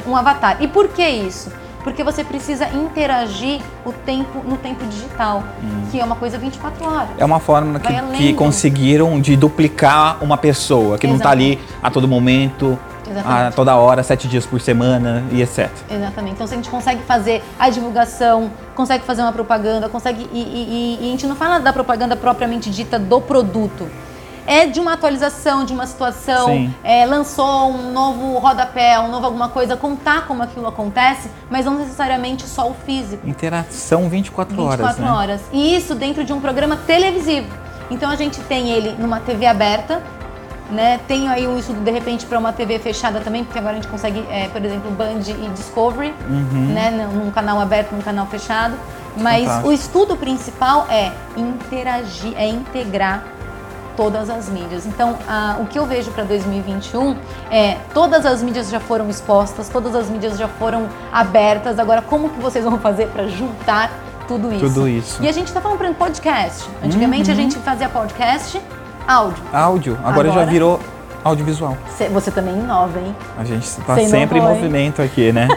um, 0.08 0.16
avatar. 0.16 0.58
E 0.62 0.68
por 0.68 0.88
que 0.88 1.08
isso? 1.08 1.52
Porque 1.84 2.04
você 2.04 2.24
precisa 2.24 2.68
interagir 2.70 3.62
o 3.86 3.94
tempo 3.94 4.42
no 4.44 4.58
tempo 4.58 4.84
digital, 4.86 5.42
que 5.90 6.00
é 6.00 6.04
uma 6.04 6.16
coisa 6.18 6.38
24 6.38 6.86
horas. 6.86 7.10
É 7.18 7.24
uma 7.24 7.40
forma 7.40 7.80
que, 7.80 7.94
que 8.18 8.34
conseguiram 8.34 9.22
de 9.22 9.38
duplicar 9.38 10.18
uma 10.22 10.38
pessoa, 10.38 10.98
que 10.98 11.08
não 11.08 11.18
tá 11.18 11.30
ali 11.30 11.58
a 11.82 11.90
todo 11.90 12.06
momento, 12.06 12.78
a 13.06 13.10
Exatamente. 13.10 13.56
toda 13.56 13.76
hora, 13.78 14.04
sete 14.04 14.28
dias 14.28 14.46
por 14.46 14.60
semana 14.60 15.24
e 15.32 15.42
etc. 15.42 15.70
Exatamente. 15.90 16.34
Então, 16.34 16.46
se 16.46 16.54
a 16.54 16.58
gente 16.58 16.70
consegue 16.70 17.02
fazer 17.04 17.42
a 17.58 17.70
divulgação, 17.70 18.52
consegue 18.76 19.06
fazer 19.06 19.22
uma 19.22 19.32
propaganda, 19.32 19.88
consegue. 19.88 20.28
E, 20.34 20.38
e- 20.40 20.98
e- 21.02 21.06
e 21.06 21.08
a 21.08 21.12
gente 21.12 21.26
não 21.26 21.38
fala 21.38 21.58
da 21.60 21.72
propaganda 21.72 22.18
propriamente 22.18 22.70
dita 22.70 23.00
do 23.00 23.22
produto. 23.22 23.88
É 24.48 24.66
de 24.66 24.80
uma 24.80 24.94
atualização, 24.94 25.66
de 25.66 25.74
uma 25.74 25.86
situação, 25.86 26.72
é, 26.82 27.06
lançou 27.06 27.70
um 27.70 27.92
novo 27.92 28.38
rodapé, 28.40 28.98
um 28.98 29.10
novo 29.12 29.26
alguma 29.26 29.50
coisa, 29.50 29.76
contar 29.76 30.26
como 30.26 30.42
aquilo 30.42 30.66
acontece, 30.66 31.30
mas 31.50 31.66
não 31.66 31.76
necessariamente 31.78 32.48
só 32.48 32.70
o 32.70 32.74
físico. 32.74 33.28
Interação 33.28 34.08
24, 34.08 34.56
24 34.56 34.84
horas, 34.86 34.98
né? 34.98 35.12
horas. 35.12 35.42
E 35.52 35.76
isso 35.76 35.94
dentro 35.94 36.24
de 36.24 36.32
um 36.32 36.40
programa 36.40 36.78
televisivo. 36.78 37.50
Então 37.92 38.10
a 38.10 38.16
gente 38.16 38.40
tem 38.42 38.70
ele 38.70 38.96
numa 38.98 39.20
TV 39.20 39.46
aberta, 39.46 40.02
né? 40.72 41.00
Tem 41.10 41.28
aí 41.28 41.46
um 41.46 41.58
estudo 41.58 41.82
de 41.82 41.92
repente 41.92 42.26
para 42.26 42.40
uma 42.40 42.54
TV 42.54 42.80
fechada 42.80 43.20
também, 43.20 43.44
porque 43.44 43.60
agora 43.60 43.74
a 43.74 43.76
gente 43.76 43.88
consegue, 43.90 44.26
é, 44.30 44.48
por 44.48 44.64
exemplo, 44.64 44.92
Band 44.92 45.22
e 45.28 45.50
Discovery, 45.50 46.14
Uhum. 46.30 46.74
né? 46.74 46.90
Num 46.92 47.26
num 47.26 47.32
canal 47.32 47.60
aberto, 47.60 47.92
num 47.94 48.02
canal 48.02 48.26
fechado. 48.28 48.76
Mas 49.18 49.44
Fantástico. 49.44 49.68
o 49.70 49.74
estudo 49.74 50.16
principal 50.16 50.88
é 50.90 51.12
interagir, 51.36 52.34
é 52.38 52.48
integrar 52.48 53.24
todas 53.98 54.30
as 54.30 54.48
mídias. 54.48 54.86
Então, 54.86 55.18
ah, 55.28 55.58
o 55.60 55.66
que 55.66 55.78
eu 55.78 55.86
vejo 55.86 56.12
para 56.12 56.24
2021 56.24 57.18
é 57.52 57.78
todas 57.94 58.26
as 58.26 58.42
mídias 58.44 58.70
já 58.70 58.80
foram 58.80 59.10
expostas, 59.10 59.68
todas 59.68 59.94
as 59.96 60.10
mídias 60.10 60.38
já 60.38 60.48
foram 60.48 60.88
abertas. 61.12 61.80
Agora, 61.80 62.02
como 62.02 62.30
que 62.30 62.40
vocês 62.40 62.64
vão 62.64 62.78
fazer 62.80 63.08
para 63.08 63.28
juntar 63.28 63.92
tudo 64.28 64.54
isso? 64.54 64.66
Tudo 64.68 64.88
isso. 64.88 65.22
E 65.24 65.28
a 65.28 65.32
gente 65.32 65.48
está 65.48 65.60
falando 65.60 65.80
para 65.80 65.92
podcast. 65.94 66.70
Antigamente 66.84 67.30
a 67.30 67.34
Uhum. 67.34 67.40
gente 67.42 67.58
fazia 67.58 67.90
podcast, 67.90 68.62
áudio. 69.08 69.44
Áudio, 69.52 70.00
agora, 70.06 70.28
já 70.28 70.34
Agora- 70.36 70.46
virou 70.52 70.80
audiovisual. 71.24 71.76
Cê- 71.98 72.08
Você 72.10 72.30
também 72.32 72.54
inova, 72.54 73.00
hein? 73.00 73.14
A 73.38 73.44
gente 73.44 73.64
está 73.64 73.96
sempre 73.98 74.38
em 74.40 74.42
movimento 74.42 75.02
aqui, 75.02 75.32
né? 75.34 75.48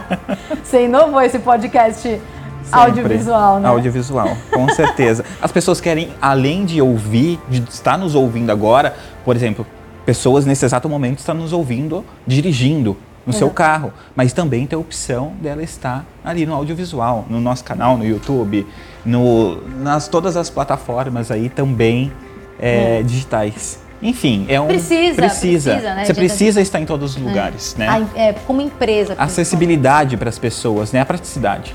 Você 0.62 0.84
inovou 0.84 1.22
esse 1.22 1.38
podcast 1.38 2.20
Sempre. 2.66 2.80
audiovisual, 2.80 3.60
né? 3.60 3.68
Audiovisual, 3.68 4.36
com 4.52 4.68
certeza. 4.74 5.24
As 5.40 5.50
pessoas 5.52 5.80
querem, 5.80 6.10
além 6.20 6.64
de 6.64 6.80
ouvir, 6.82 7.38
de 7.48 7.62
estar 7.68 7.96
nos 7.96 8.14
ouvindo 8.14 8.50
agora, 8.50 8.94
por 9.24 9.34
exemplo, 9.36 9.66
pessoas 10.04 10.44
nesse 10.46 10.64
exato 10.64 10.88
momento 10.88 11.18
estão 11.18 11.34
nos 11.34 11.52
ouvindo 11.52 12.04
dirigindo 12.26 12.96
no 13.26 13.32
seu 13.32 13.48
Exato. 13.48 13.54
carro, 13.56 13.92
mas 14.14 14.32
também 14.32 14.66
tem 14.66 14.76
a 14.76 14.80
opção 14.80 15.32
dela 15.40 15.60
estar 15.62 16.04
ali 16.24 16.46
no 16.46 16.54
audiovisual, 16.54 17.24
no 17.28 17.40
nosso 17.40 17.64
canal, 17.64 17.96
no 17.98 18.06
YouTube, 18.06 18.64
no, 19.04 19.60
nas 19.80 20.06
todas 20.06 20.36
as 20.36 20.48
plataformas 20.48 21.30
aí 21.32 21.48
também 21.48 22.12
é, 22.60 23.02
digitais. 23.02 23.80
Enfim, 24.00 24.44
é 24.48 24.60
um. 24.60 24.66
Precisa, 24.66 25.14
Precisa. 25.16 25.70
precisa, 25.72 25.94
né, 25.94 26.04
Você 26.04 26.14
precisa 26.14 26.60
estar 26.60 26.78
em 26.78 26.84
todos 26.84 27.16
os 27.16 27.20
lugares, 27.22 27.74
né? 27.78 27.88
A- 27.88 28.06
é, 28.20 28.32
como 28.46 28.60
empresa. 28.60 29.14
acessibilidade 29.18 30.16
para 30.16 30.28
as 30.28 30.38
pessoas, 30.38 30.92
né? 30.92 31.00
A 31.00 31.04
praticidade. 31.06 31.74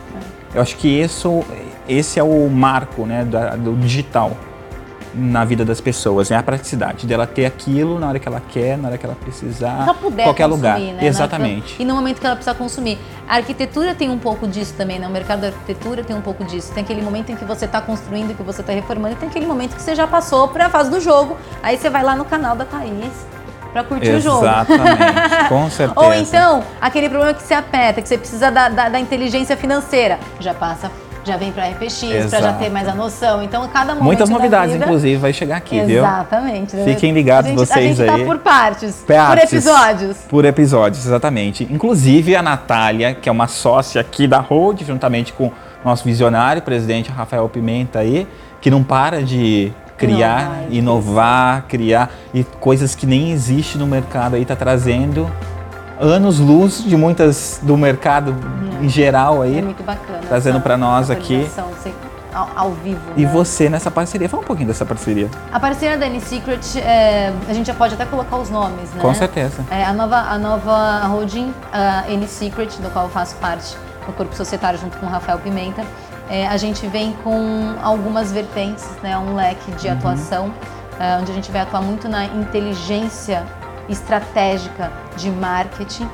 Eu 0.53 0.61
acho 0.61 0.75
que 0.77 0.87
isso, 0.87 1.43
esse 1.87 2.19
é 2.19 2.23
o 2.23 2.49
marco, 2.49 3.05
né, 3.05 3.23
do 3.23 3.75
digital 3.77 4.31
na 5.13 5.43
vida 5.43 5.65
das 5.65 5.81
pessoas, 5.81 6.29
né? 6.29 6.37
A 6.37 6.43
praticidade 6.43 7.05
dela 7.05 7.27
ter 7.27 7.45
aquilo 7.45 7.99
na 7.99 8.07
hora 8.07 8.17
que 8.17 8.27
ela 8.27 8.41
quer, 8.49 8.77
na 8.77 8.87
hora 8.87 8.97
que 8.97 9.05
ela 9.05 9.15
precisar, 9.15 9.83
Ela 9.83 9.93
puder 9.93 10.23
qualquer 10.23 10.47
consumir, 10.47 10.69
lugar. 10.69 10.79
né? 10.79 11.05
Exatamente. 11.05 11.75
E 11.81 11.83
no 11.83 11.93
momento 11.95 12.21
que 12.21 12.25
ela 12.25 12.35
precisa 12.35 12.55
consumir. 12.55 12.97
A 13.27 13.35
arquitetura 13.35 13.93
tem 13.93 14.09
um 14.09 14.17
pouco 14.17 14.47
disso 14.47 14.73
também, 14.77 14.99
né? 14.99 15.07
O 15.07 15.11
mercado 15.11 15.41
da 15.41 15.47
arquitetura 15.47 16.01
tem 16.01 16.15
um 16.15 16.21
pouco 16.21 16.45
disso. 16.45 16.71
Tem 16.73 16.81
aquele 16.83 17.01
momento 17.01 17.29
em 17.29 17.35
que 17.35 17.43
você 17.43 17.65
está 17.65 17.81
construindo, 17.81 18.35
que 18.35 18.43
você 18.43 18.61
está 18.61 18.71
reformando, 18.71 19.13
e 19.13 19.17
tem 19.17 19.27
aquele 19.27 19.45
momento 19.45 19.75
que 19.75 19.81
você 19.81 19.95
já 19.95 20.07
passou 20.07 20.47
para 20.47 20.67
a 20.67 20.69
fase 20.69 20.89
do 20.89 20.99
jogo. 21.01 21.35
Aí 21.61 21.77
você 21.77 21.89
vai 21.89 22.03
lá 22.03 22.15
no 22.15 22.23
canal 22.23 22.55
da 22.55 22.63
Thaís 22.63 23.25
para 23.71 23.83
curtir 23.83 24.11
o 24.11 24.19
jogo. 24.21 24.45
Exatamente, 24.45 25.49
com 25.49 25.69
certeza. 25.71 25.99
Ou 26.07 26.13
então, 26.13 26.63
aquele 26.79 27.09
problema 27.09 27.33
que 27.33 27.41
você 27.43 27.53
aperta, 27.53 28.01
que 28.01 28.07
você 28.07 28.17
precisa 28.17 28.49
da, 28.51 28.69
da- 28.69 28.89
da 28.89 28.99
inteligência 28.99 29.55
financeira. 29.57 30.19
Já 30.39 30.53
passa, 30.53 30.91
já 31.23 31.37
vem 31.37 31.51
para 31.51 31.67
RPX, 31.67 32.29
para 32.29 32.41
já 32.41 32.53
ter 32.53 32.69
mais 32.69 32.87
a 32.87 32.93
noção. 32.95 33.41
Então, 33.43 33.67
cada 33.67 33.89
momento 33.93 34.03
Muitas 34.03 34.27
da 34.29 34.35
novidades, 34.35 34.73
vida- 34.73 34.85
inclusive, 34.85 35.17
vai 35.17 35.31
chegar 35.33 35.57
aqui, 35.57 35.79
viu? 35.81 35.99
Exatamente. 35.99 36.75
Fiquem 36.83 37.11
ligados 37.13 37.49
gente, 37.49 37.59
vocês 37.59 37.99
A 37.99 38.05
gente 38.05 38.11
aí. 38.11 38.19
tá 38.19 38.25
por 38.25 38.39
partes, 38.39 38.95
por 39.05 39.15
Partes. 39.15 39.53
episódios. 39.53 40.17
Por 40.29 40.45
episódios, 40.45 41.05
exatamente. 41.05 41.67
Inclusive 41.71 42.35
a 42.35 42.41
Natália, 42.41 43.13
que 43.13 43.29
é 43.29 43.31
uma 43.31 43.47
sócia 43.47 44.01
aqui 44.01 44.27
da 44.27 44.39
Hold, 44.39 44.81
juntamente 44.83 45.31
com 45.33 45.45
o 45.47 45.53
nosso 45.85 46.03
visionário, 46.03 46.61
presidente 46.61 47.09
Rafael 47.11 47.47
Pimenta 47.49 47.99
aí, 47.99 48.27
que 48.59 48.69
não 48.69 48.83
para 48.83 49.23
de 49.23 49.71
criar, 50.01 50.41
Inovar, 50.41 50.71
inovar, 50.71 51.65
criar 51.67 52.11
e 52.33 52.43
coisas 52.43 52.95
que 52.95 53.05
nem 53.05 53.31
existe 53.31 53.77
no 53.77 53.85
mercado 53.85 54.35
aí 54.35 54.43
tá 54.43 54.55
trazendo 54.55 55.29
anos 55.99 56.39
luz 56.39 56.83
de 56.83 56.97
muitas 56.97 57.59
do 57.61 57.77
mercado 57.77 58.35
em 58.81 58.89
geral 58.89 59.41
aí. 59.41 59.59
É 59.59 59.61
muito 59.61 59.83
bacana. 59.83 60.19
trazendo 60.27 60.59
pra 60.59 60.75
nós 60.75 61.09
aqui. 61.09 61.47
Ao, 62.33 62.49
ao 62.55 62.71
vivo. 62.71 63.01
E 63.17 63.25
né? 63.25 63.29
você 63.29 63.67
nessa 63.67 63.91
parceria, 63.91 64.29
fala 64.29 64.41
um 64.41 64.45
pouquinho 64.45 64.69
dessa 64.69 64.85
parceria. 64.85 65.29
A 65.51 65.59
parceria 65.59 65.97
da 65.97 66.07
Secret, 66.21 66.79
é, 66.79 67.33
a 67.49 67.53
gente 67.53 67.67
já 67.67 67.73
pode 67.73 67.93
até 67.93 68.05
colocar 68.05 68.37
os 68.37 68.49
nomes, 68.49 68.89
né? 68.93 69.01
Com 69.01 69.13
certeza. 69.13 69.65
É, 69.69 69.83
a 69.83 69.91
nova, 69.91 70.15
a 70.15 70.37
nova 70.37 71.07
holding, 71.07 71.53
a 71.73 72.05
Secret, 72.27 72.69
do 72.81 72.89
qual 72.89 73.05
eu 73.05 73.11
faço 73.11 73.35
parte 73.35 73.75
do 74.07 74.13
corpo 74.13 74.33
societário 74.33 74.79
junto 74.79 74.97
com 74.97 75.07
o 75.07 75.09
Rafael 75.09 75.39
Pimenta, 75.39 75.83
é, 76.31 76.47
a 76.47 76.55
gente 76.55 76.87
vem 76.87 77.11
com 77.25 77.75
algumas 77.83 78.31
vertentes, 78.31 78.87
né, 79.03 79.17
um 79.17 79.35
leque 79.35 79.69
de 79.73 79.89
atuação, 79.89 80.53
é, 80.97 81.17
onde 81.17 81.29
a 81.29 81.35
gente 81.35 81.51
vai 81.51 81.59
atuar 81.59 81.81
muito 81.81 82.07
na 82.07 82.23
inteligência 82.23 83.45
estratégica 83.89 84.89
de 85.17 85.29
marketing. 85.29 86.07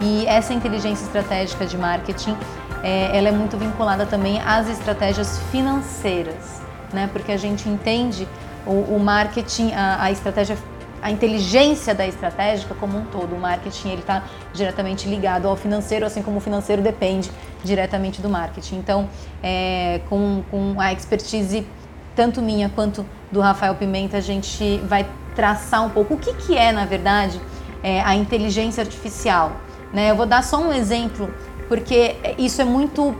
E 0.00 0.26
essa 0.26 0.52
inteligência 0.52 1.04
estratégica 1.04 1.64
de 1.66 1.78
marketing, 1.78 2.36
é, 2.82 3.16
ela 3.16 3.28
é 3.28 3.30
muito 3.30 3.56
vinculada 3.56 4.04
também 4.04 4.40
às 4.40 4.68
estratégias 4.68 5.38
financeiras, 5.52 6.60
né? 6.92 7.08
Porque 7.12 7.30
a 7.30 7.36
gente 7.36 7.68
entende 7.68 8.26
o, 8.66 8.96
o 8.96 8.98
marketing, 8.98 9.72
a, 9.72 10.02
a 10.02 10.10
estratégia 10.10 10.58
a 11.02 11.10
inteligência 11.10 11.94
da 11.94 12.06
estratégica 12.06 12.74
como 12.74 12.98
um 12.98 13.04
todo. 13.04 13.34
O 13.34 13.40
marketing 13.40 13.88
ele 13.88 14.00
está 14.00 14.24
diretamente 14.52 15.08
ligado 15.08 15.46
ao 15.46 15.56
financeiro, 15.56 16.04
assim 16.04 16.22
como 16.22 16.38
o 16.38 16.40
financeiro 16.40 16.82
depende 16.82 17.30
diretamente 17.64 18.20
do 18.20 18.28
marketing. 18.28 18.76
Então, 18.76 19.08
é, 19.42 20.00
com, 20.08 20.42
com 20.50 20.80
a 20.80 20.92
expertise 20.92 21.66
tanto 22.14 22.42
minha 22.42 22.68
quanto 22.68 23.06
do 23.30 23.40
Rafael 23.40 23.74
Pimenta, 23.74 24.18
a 24.18 24.20
gente 24.20 24.78
vai 24.84 25.06
traçar 25.34 25.84
um 25.84 25.90
pouco 25.90 26.14
o 26.14 26.16
que, 26.18 26.34
que 26.34 26.56
é, 26.56 26.72
na 26.72 26.84
verdade, 26.84 27.40
é, 27.82 28.00
a 28.02 28.14
inteligência 28.14 28.82
artificial. 28.82 29.52
Né? 29.92 30.10
Eu 30.10 30.16
vou 30.16 30.26
dar 30.26 30.42
só 30.42 30.58
um 30.58 30.72
exemplo, 30.72 31.32
porque 31.68 32.16
isso 32.36 32.60
é 32.60 32.64
muito 32.64 33.14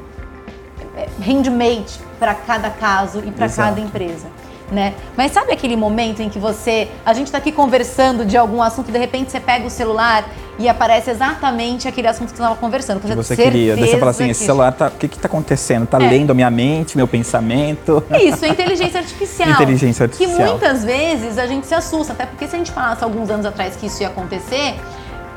é, 0.97 1.09
handmade 1.25 1.99
para 2.19 2.35
cada 2.35 2.69
caso 2.69 3.23
e 3.25 3.31
para 3.31 3.49
cada 3.49 3.81
empresa. 3.81 4.29
Né? 4.71 4.95
Mas 5.17 5.33
sabe 5.33 5.53
aquele 5.53 5.75
momento 5.75 6.23
em 6.23 6.29
que 6.29 6.39
você, 6.39 6.87
a 7.05 7.13
gente 7.13 7.27
está 7.27 7.39
aqui 7.39 7.51
conversando 7.51 8.25
de 8.25 8.37
algum 8.37 8.63
assunto, 8.63 8.93
de 8.93 8.99
repente 8.99 9.33
você 9.33 9.41
pega 9.41 9.67
o 9.67 9.71
celular 9.71 10.25
e 10.61 10.69
aparece 10.69 11.11
exatamente 11.11 11.89
aquele 11.89 12.07
assunto 12.07 12.31
que 12.31 12.37
você 12.37 12.43
estava 12.43 12.55
conversando. 12.55 13.01
Que 13.01 13.13
você 13.17 13.35
queria. 13.35 13.75
Daí 13.75 13.89
você 13.91 13.99
fala 13.99 14.13
assim, 14.13 14.31
esse 14.31 14.41
que- 14.41 14.47
celular 14.47 14.71
tá. 14.73 14.87
O 14.87 14.91
que 14.93 15.09
que 15.09 15.19
tá 15.19 15.27
acontecendo? 15.27 15.87
Tá 15.89 16.01
É. 16.01 16.09
lendo 16.09 16.31
a 16.31 16.35
minha 16.35 16.51
mente, 16.51 16.97
meu 16.97 17.09
pensamento. 17.09 18.01
Isso, 18.21 18.45
é 18.45 18.49
inteligência 18.51 19.01
artificial. 19.01 19.51
Inteligência 19.51 20.07
Que 20.07 20.23
artificial. 20.25 20.49
muitas 20.51 20.85
vezes 20.85 21.37
a 21.37 21.47
gente 21.47 21.67
se 21.67 21.75
assusta, 21.75 22.13
até 22.13 22.25
porque 22.27 22.47
se 22.47 22.55
a 22.55 22.59
gente 22.59 22.71
falasse 22.71 23.03
alguns 23.03 23.29
anos 23.29 23.47
atrás 23.47 23.75
que 23.75 23.87
isso 23.87 24.01
ia 24.03 24.09
acontecer, 24.09 24.77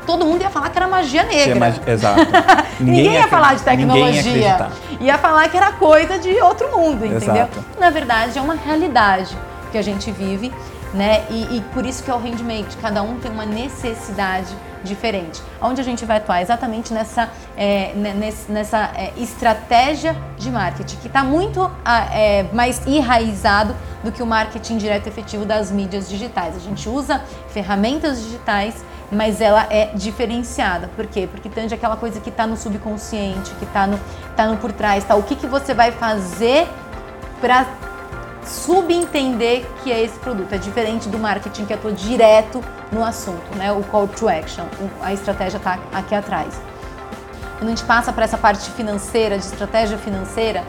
todo 0.04 0.24
mundo 0.24 0.42
ia 0.42 0.50
falar 0.50 0.70
que 0.70 0.78
era 0.78 0.86
magia 0.88 1.22
é 1.22 1.24
negra. 1.24 1.54
mais- 1.60 1.80
Exato. 1.86 2.20
Ninguém, 2.80 3.14
ia 3.14 3.28
falar 3.28 3.54
de 3.54 3.64
ninguém 3.76 3.86
ia 3.86 4.22
tecnologia. 4.22 4.54
acreditar. 4.54 4.70
Ia 5.00 5.18
falar 5.18 5.48
que 5.48 5.56
era 5.56 5.72
coisa 5.72 6.18
de 6.18 6.30
outro 6.40 6.70
mundo, 6.76 7.04
entendeu? 7.06 7.34
Exato. 7.34 7.64
Na 7.78 7.90
verdade, 7.90 8.38
é 8.38 8.42
uma 8.42 8.54
realidade 8.54 9.36
que 9.70 9.78
a 9.78 9.82
gente 9.82 10.10
vive, 10.10 10.52
né? 10.92 11.22
E, 11.30 11.56
e 11.58 11.60
por 11.72 11.86
isso 11.86 12.02
que 12.02 12.10
é 12.10 12.14
o 12.14 12.18
handmade. 12.18 12.76
Cada 12.82 13.02
um 13.02 13.16
tem 13.18 13.30
uma 13.30 13.46
necessidade 13.46 14.48
diferente. 14.84 15.42
Onde 15.60 15.80
a 15.80 15.84
gente 15.84 16.04
vai 16.04 16.18
atuar? 16.18 16.42
Exatamente 16.42 16.92
nessa, 16.92 17.28
é, 17.56 17.92
nessa 18.48 18.92
é, 18.94 19.12
estratégia 19.16 20.16
de 20.36 20.50
marketing, 20.50 20.96
que 20.96 21.06
está 21.06 21.24
muito 21.24 21.70
é, 22.12 22.44
mais 22.52 22.86
enraizado 22.86 23.74
do 24.02 24.12
que 24.12 24.22
o 24.22 24.26
marketing 24.26 24.76
direto 24.76 25.08
efetivo 25.08 25.44
das 25.44 25.70
mídias 25.70 26.08
digitais. 26.08 26.56
A 26.56 26.60
gente 26.60 26.88
usa 26.88 27.22
ferramentas 27.48 28.22
digitais 28.22 28.84
mas 29.10 29.40
ela 29.40 29.66
é 29.70 29.92
diferenciada. 29.94 30.88
Por 30.96 31.06
quê? 31.06 31.28
Porque 31.30 31.48
tange 31.48 31.74
aquela 31.74 31.96
coisa 31.96 32.20
que 32.20 32.30
está 32.30 32.46
no 32.46 32.56
subconsciente, 32.56 33.50
que 33.54 33.64
está 33.64 33.86
no, 33.86 34.00
tá 34.36 34.46
no 34.46 34.56
por 34.56 34.72
trás, 34.72 35.04
tá? 35.04 35.14
O 35.14 35.22
que, 35.22 35.36
que 35.36 35.46
você 35.46 35.72
vai 35.72 35.92
fazer 35.92 36.66
para 37.40 37.66
subentender 38.48 39.66
que 39.82 39.92
é 39.92 40.02
esse 40.02 40.18
produto? 40.18 40.52
É 40.52 40.58
diferente 40.58 41.08
do 41.08 41.18
marketing 41.18 41.64
que 41.64 41.72
atua 41.72 41.92
direto 41.92 42.62
no 42.92 43.04
assunto, 43.04 43.56
né? 43.56 43.72
O 43.72 43.82
call 43.84 44.08
to 44.08 44.28
action, 44.28 44.64
a 45.02 45.12
estratégia 45.12 45.58
está 45.58 45.78
aqui 45.92 46.14
atrás. 46.14 46.60
Quando 47.58 47.68
a 47.68 47.70
gente 47.70 47.84
passa 47.84 48.12
para 48.12 48.24
essa 48.24 48.38
parte 48.38 48.70
financeira, 48.70 49.38
de 49.38 49.44
estratégia 49.44 49.96
financeira, 49.98 50.64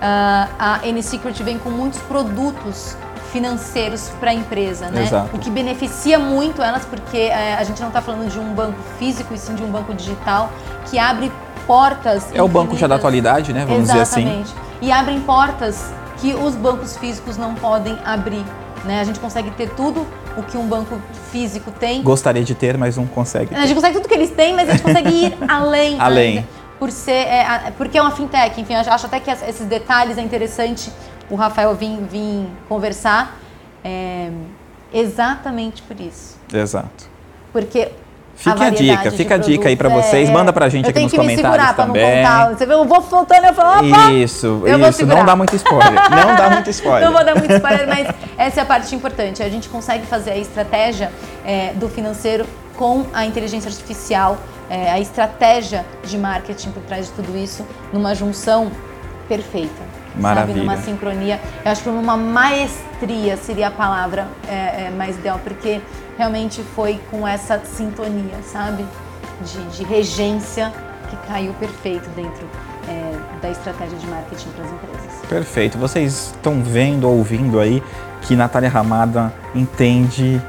ah, 0.00 0.48
a 0.58 0.86
N-Secret 0.86 1.42
vem 1.42 1.58
com 1.58 1.70
muitos 1.70 2.00
produtos 2.00 2.96
financeiros 3.32 4.10
para 4.20 4.30
a 4.30 4.34
empresa, 4.34 4.88
né? 4.90 5.02
Exato. 5.02 5.36
O 5.36 5.38
que 5.38 5.50
beneficia 5.50 6.18
muito 6.18 6.62
elas, 6.62 6.84
porque 6.84 7.16
eh, 7.16 7.56
a 7.58 7.62
gente 7.62 7.80
não 7.80 7.88
está 7.88 8.00
falando 8.00 8.30
de 8.30 8.38
um 8.38 8.54
banco 8.54 8.78
físico, 8.98 9.34
e 9.34 9.38
sim 9.38 9.54
de 9.54 9.62
um 9.62 9.70
banco 9.70 9.92
digital, 9.92 10.50
que 10.86 10.98
abre 10.98 11.30
portas. 11.66 12.34
É 12.34 12.42
o 12.42 12.48
banco 12.48 12.76
já 12.76 12.86
da 12.86 12.96
infinitas. 12.96 12.98
atualidade, 12.98 13.52
né? 13.52 13.66
Vamos 13.66 13.88
dizer 13.88 14.00
assim. 14.00 14.22
Exatamente. 14.22 14.54
E 14.80 14.90
abrem 14.90 15.20
portas 15.20 15.92
que 16.20 16.34
os 16.34 16.54
bancos 16.54 16.96
físicos 16.96 17.36
não 17.36 17.54
podem 17.54 17.98
abrir. 18.04 18.44
Né? 18.84 19.00
A 19.00 19.04
gente 19.04 19.18
consegue 19.18 19.50
ter 19.52 19.70
tudo 19.70 20.06
o 20.36 20.42
que 20.42 20.56
um 20.56 20.66
banco 20.66 20.98
físico 21.32 21.70
tem. 21.72 22.02
Gostaria 22.02 22.44
de 22.44 22.54
ter, 22.54 22.76
mas 22.78 22.96
não 22.96 23.06
consegue. 23.06 23.54
A 23.54 23.62
gente 23.66 23.74
consegue 23.74 23.96
tudo 23.96 24.08
que 24.08 24.14
eles 24.14 24.30
têm, 24.30 24.54
mas 24.54 24.68
a 24.68 24.72
gente 24.72 24.82
consegue 24.82 25.08
ir 25.10 25.38
além. 25.48 25.96
Além. 26.00 26.38
ainda, 26.38 26.48
Por 26.78 26.90
ser, 26.92 27.12
é, 27.26 27.72
porque 27.76 27.98
é 27.98 28.02
uma 28.02 28.12
fintech, 28.12 28.60
enfim, 28.60 28.74
acho 28.74 29.06
até 29.06 29.18
que 29.18 29.30
es- 29.30 29.42
esses 29.42 29.66
detalhes 29.66 30.16
é 30.16 30.20
interessante 30.22 30.92
o 31.28 31.34
Rafael 31.34 31.74
vir, 31.74 31.98
vir 32.08 32.46
conversar. 32.68 33.36
é, 33.84 34.30
exatamente 34.92 35.82
por 35.82 35.98
isso. 36.00 36.36
Exato. 36.52 37.08
Porque 37.52 37.90
Fica 38.38 38.52
a 38.52 38.54
variedade 38.70 39.02
dica, 39.02 39.10
fica 39.10 39.34
a 39.34 39.38
dica 39.38 39.68
aí 39.68 39.74
pra 39.76 39.88
produtos, 39.88 40.10
vocês. 40.10 40.28
é, 40.28 40.32
Manda 40.32 40.52
pra 40.52 40.68
gente 40.68 40.88
aqui 40.88 41.00
nos 41.00 41.12
comentários 41.12 41.42
segurar 41.42 41.74
pra 41.74 41.84
também. 41.86 42.02
não 42.22 42.22
contar. 42.22 42.56
Você 42.56 42.66
vê, 42.66 42.74
eu 42.74 42.84
vou 42.84 43.02
faltando, 43.02 43.46
eu 43.48 43.52
falo, 43.54 43.88
opa! 43.88 44.12
Isso, 44.12 44.62
isso. 44.88 45.06
Não 45.06 45.24
dá 45.24 45.34
muito 45.34 45.56
spoiler. 45.56 45.92
Não 46.10 46.36
dá 46.36 46.50
muito 46.50 46.70
spoiler. 46.70 47.04
Não 47.04 47.12
vou 47.12 47.24
dar 47.24 47.34
muito 47.34 47.52
spoiler, 47.52 47.88
mas 47.88 48.08
essa 48.38 48.60
é 48.60 48.62
a 48.62 48.66
parte 48.66 48.94
importante. 48.94 49.42
A 49.42 49.48
gente 49.48 49.68
consegue 49.68 50.06
fazer 50.06 50.30
a 50.30 50.36
estratégia 50.38 51.10
é, 51.44 51.72
do 51.74 51.88
financeiro 51.88 52.46
com 52.76 53.04
a 53.12 53.24
inteligência 53.26 53.68
artificial, 53.68 54.38
é, 54.70 54.88
a 54.92 55.00
estratégia 55.00 55.84
de 56.04 56.16
marketing 56.16 56.70
por 56.70 56.82
trás 56.84 57.06
de 57.06 57.12
tudo 57.12 57.36
isso, 57.36 57.66
numa 57.92 58.14
junção 58.14 58.70
perfeita. 59.28 59.87
Maravilha. 60.18 60.54
Sabe, 60.54 60.66
numa 60.66 60.76
sincronia. 60.82 61.40
Eu 61.64 61.72
acho 61.72 61.82
que 61.82 61.88
numa 61.88 62.16
maestria 62.16 63.36
seria 63.36 63.68
a 63.68 63.70
palavra 63.70 64.28
é, 64.48 64.86
é, 64.86 64.92
mais 64.96 65.16
ideal, 65.16 65.40
porque 65.42 65.80
realmente 66.16 66.62
foi 66.74 67.00
com 67.10 67.26
essa 67.26 67.60
sintonia, 67.64 68.36
sabe? 68.44 68.84
De, 69.40 69.76
de 69.76 69.84
regência 69.84 70.72
que 71.08 71.16
caiu 71.28 71.52
perfeito 71.54 72.08
dentro 72.10 72.46
é, 72.88 73.40
da 73.40 73.50
estratégia 73.50 73.96
de 73.96 74.06
marketing 74.06 74.48
para 74.50 74.64
as 74.64 74.72
empresas. 74.72 75.26
Perfeito. 75.28 75.78
Vocês 75.78 76.32
estão 76.34 76.62
vendo, 76.62 77.08
ouvindo 77.08 77.60
aí 77.60 77.82
que 78.22 78.34
Natália 78.34 78.68
Ramada 78.68 79.32
entende 79.54 80.40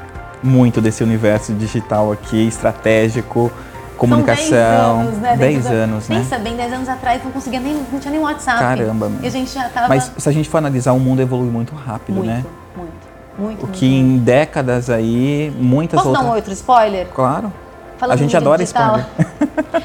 muito 0.41 0.81
desse 0.81 1.03
universo 1.03 1.53
digital 1.53 2.11
aqui, 2.11 2.47
estratégico, 2.47 3.51
comunicação. 3.99 4.47
São 4.47 5.03
10 5.03 5.07
anos, 5.07 5.17
né? 5.19 5.35
10 5.37 5.55
Dentro 5.55 5.69
da- 5.69 5.75
anos, 5.83 6.09
né? 6.09 6.15
Pensa 6.17 6.37
bem, 6.39 6.55
10 6.55 6.73
anos 6.73 6.89
atrás 6.89 7.23
não 7.23 7.31
conseguia 7.31 7.59
nem, 7.59 7.75
não 7.91 7.99
tinha 7.99 8.11
nem 8.11 8.19
WhatsApp. 8.21 8.59
Caramba. 8.59 9.11
E 9.21 9.27
a 9.27 9.31
gente 9.31 9.53
já 9.53 9.69
tava 9.69 9.87
Mas 9.89 10.11
se 10.17 10.27
a 10.29 10.31
gente 10.31 10.49
for 10.49 10.57
analisar, 10.57 10.93
o 10.93 10.99
mundo 10.99 11.21
evolui 11.21 11.49
muito 11.49 11.75
rápido, 11.75 12.15
muito, 12.15 12.27
né? 12.27 12.43
muito. 12.75 13.09
Muito, 13.37 13.63
O 13.63 13.67
muito, 13.67 13.77
que 13.79 13.85
em 13.85 14.17
décadas 14.17 14.89
aí, 14.89 15.53
muitas 15.57 15.97
Posso 15.97 16.09
outras. 16.09 16.25
dar 16.25 16.31
um 16.31 16.35
outro 16.35 16.51
spoiler? 16.53 17.07
Claro. 17.13 17.53
Falando 17.97 18.13
a 18.15 18.17
gente 18.17 18.35
adora 18.35 18.57
digital. 18.63 18.99
spoiler. 18.99 19.29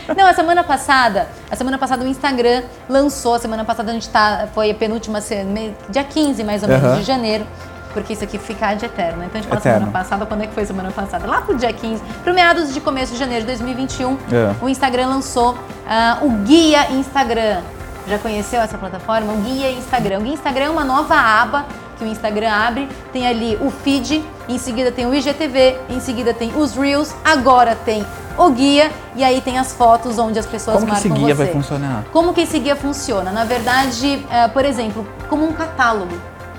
Não, 0.17 0.27
a 0.27 0.33
semana 0.35 0.63
passada, 0.65 1.29
a 1.51 1.57
semana 1.57 1.77
passada 1.79 2.05
o 2.05 2.09
Instagram 2.09 2.63
lançou, 2.89 3.35
a 3.35 3.39
semana 3.41 3.65
passada 3.65 3.91
a 3.91 3.95
gente 3.95 4.09
tá, 4.09 4.49
foi 4.55 4.71
a 4.71 4.75
penúltima, 4.75 5.21
dia 5.91 6.05
15 6.05 6.43
mais 6.45 6.63
ou 6.63 6.69
menos 6.69 6.99
de 6.99 7.03
janeiro, 7.05 7.45
porque 7.95 8.13
isso 8.13 8.25
aqui 8.25 8.37
fica 8.37 8.75
de 8.75 8.85
eterno. 8.85 9.19
né? 9.19 9.27
Então 9.29 9.39
a 9.39 9.43
gente 9.43 9.49
fala 9.49 9.61
Eterno. 9.61 9.79
semana 9.87 9.99
passada, 9.99 10.27
quando 10.27 10.43
é 10.43 10.47
que 10.47 10.53
foi 10.53 10.67
semana 10.67 10.91
passada? 10.91 11.27
Lá 11.27 11.41
pro 11.41 11.57
dia 11.57 11.73
15, 11.73 12.03
pro 12.23 12.35
meados 12.35 12.75
de 12.75 12.81
começo 12.81 13.13
de 13.13 13.19
janeiro 13.19 13.41
de 13.43 13.47
2021, 13.47 14.19
É. 14.31 14.55
o 14.61 14.69
Instagram 14.69 15.07
lançou 15.07 15.57
ah, 15.89 16.19
o 16.21 16.29
Guia 16.31 16.91
Instagram. 16.91 17.63
Já 18.07 18.19
conheceu 18.19 18.61
essa 18.61 18.77
plataforma? 18.77 19.33
O 19.33 19.37
Guia 19.39 19.71
Instagram. 19.73 20.19
O 20.19 20.23
Guia 20.23 20.35
Instagram 20.35 20.65
é 20.67 20.71
uma 20.71 20.85
nova 20.85 21.15
aba 21.15 21.65
que 21.97 22.05
o 22.05 22.07
Instagram 22.07 22.51
abre. 22.53 22.87
Tem 23.13 23.27
ali 23.27 23.57
o 23.63 23.71
feed, 23.71 24.23
em 24.49 24.59
seguida 24.59 24.93
tem 24.93 25.07
o 25.07 25.15
IGTV, 25.15 25.79
em 25.89 26.01
seguida 26.01 26.35
tem 26.35 26.53
os 26.55 26.75
Reels, 26.77 27.15
agora 27.25 27.75
tem 27.75 28.05
o 28.37 28.51
guia 28.51 28.91
e 29.15 29.23
aí 29.23 29.41
tem 29.41 29.59
as 29.59 29.73
fotos 29.73 30.19
onde 30.19 30.39
as 30.41 30.45
pessoas 30.45 30.79
Como 30.81 30.91
que 30.91 30.99
esse 30.99 31.09
marcam 31.09 31.25
guia 31.25 31.35
você. 31.37 31.45
vai 31.45 31.53
funcionar? 31.53 32.05
Como 32.13 32.35
que 32.35 32.41
esse 32.41 32.59
guia 32.59 32.75
funciona? 32.75 33.31
Na 33.31 33.45
verdade, 33.45 34.27
é, 34.29 34.49
por 34.49 34.65
exemplo, 34.65 35.07
como 35.29 35.47
um 35.49 35.53
catálogo. 35.53 36.15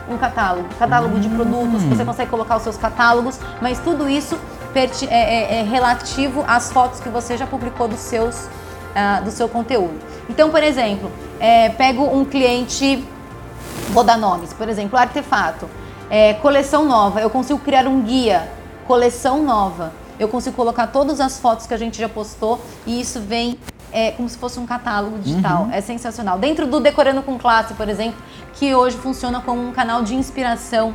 Um 0.10 0.18
catálogo, 0.18 0.68
catálogo 0.78 1.20
de 1.20 1.28
produtos, 1.30 1.84
Hum. 1.84 1.90
você 1.90 2.06
consegue 2.06 2.30
colocar 2.30 2.58
os 2.58 2.64
seus 2.64 2.78
catálogos, 2.78 3.40
mas 3.62 3.80
tudo 3.80 4.08
isso 4.10 4.38
é, 4.76 4.84
é- 5.10 5.60
é 5.60 5.64
relativo 5.64 6.44
às 6.48 6.72
fotos 6.72 7.00
que 7.00 7.08
você 7.10 7.38
já 7.38 7.48
publicou 7.48 7.88
dos 7.88 8.00
seus, 8.00 8.48
ah, 8.94 9.22
do 9.24 9.32
seu 9.32 9.48
conteúdo. 9.48 9.94
Então, 10.30 10.50
por 10.52 10.62
exemplo, 10.62 11.10
é, 11.40 11.70
pego 11.70 12.04
um 12.04 12.26
cliente, 12.26 13.04
vou 13.92 14.04
dar 14.04 14.18
nomes, 14.18 14.52
por 14.54 14.68
exemplo, 14.68 15.00
artefato, 15.00 15.70
é, 16.10 16.34
coleção 16.36 16.84
nova, 16.86 17.22
eu 17.22 17.30
consigo 17.30 17.60
criar 17.60 17.88
um 17.88 18.02
guia, 18.02 18.50
coleção 18.86 19.44
nova. 19.44 19.92
Eu 20.20 20.28
consigo 20.30 20.56
colocar 20.56 20.88
todas 20.88 21.20
as 21.20 21.40
fotos 21.40 21.66
que 21.68 21.74
a 21.74 21.78
gente 21.78 21.98
já 22.00 22.08
postou 22.08 22.62
e 22.86 23.02
isso 23.02 23.20
vem 23.20 23.58
é, 23.96 24.12
como 24.12 24.28
se 24.28 24.38
fosse 24.38 24.60
um 24.60 24.66
catálogo 24.66 25.18
digital. 25.20 25.70
É 25.72 25.80
sensacional. 25.82 26.38
Dentro 26.38 26.68
do 26.68 26.80
Decorando 26.80 27.22
com 27.24 27.38
Classe, 27.38 27.74
por 27.74 27.88
exemplo, 27.88 28.18
que 28.54 28.76
hoje 28.76 28.98
funciona 28.98 29.40
como 29.40 29.62
um 29.68 29.72
canal 29.72 30.04
de 30.04 30.14
inspiração 30.16 30.94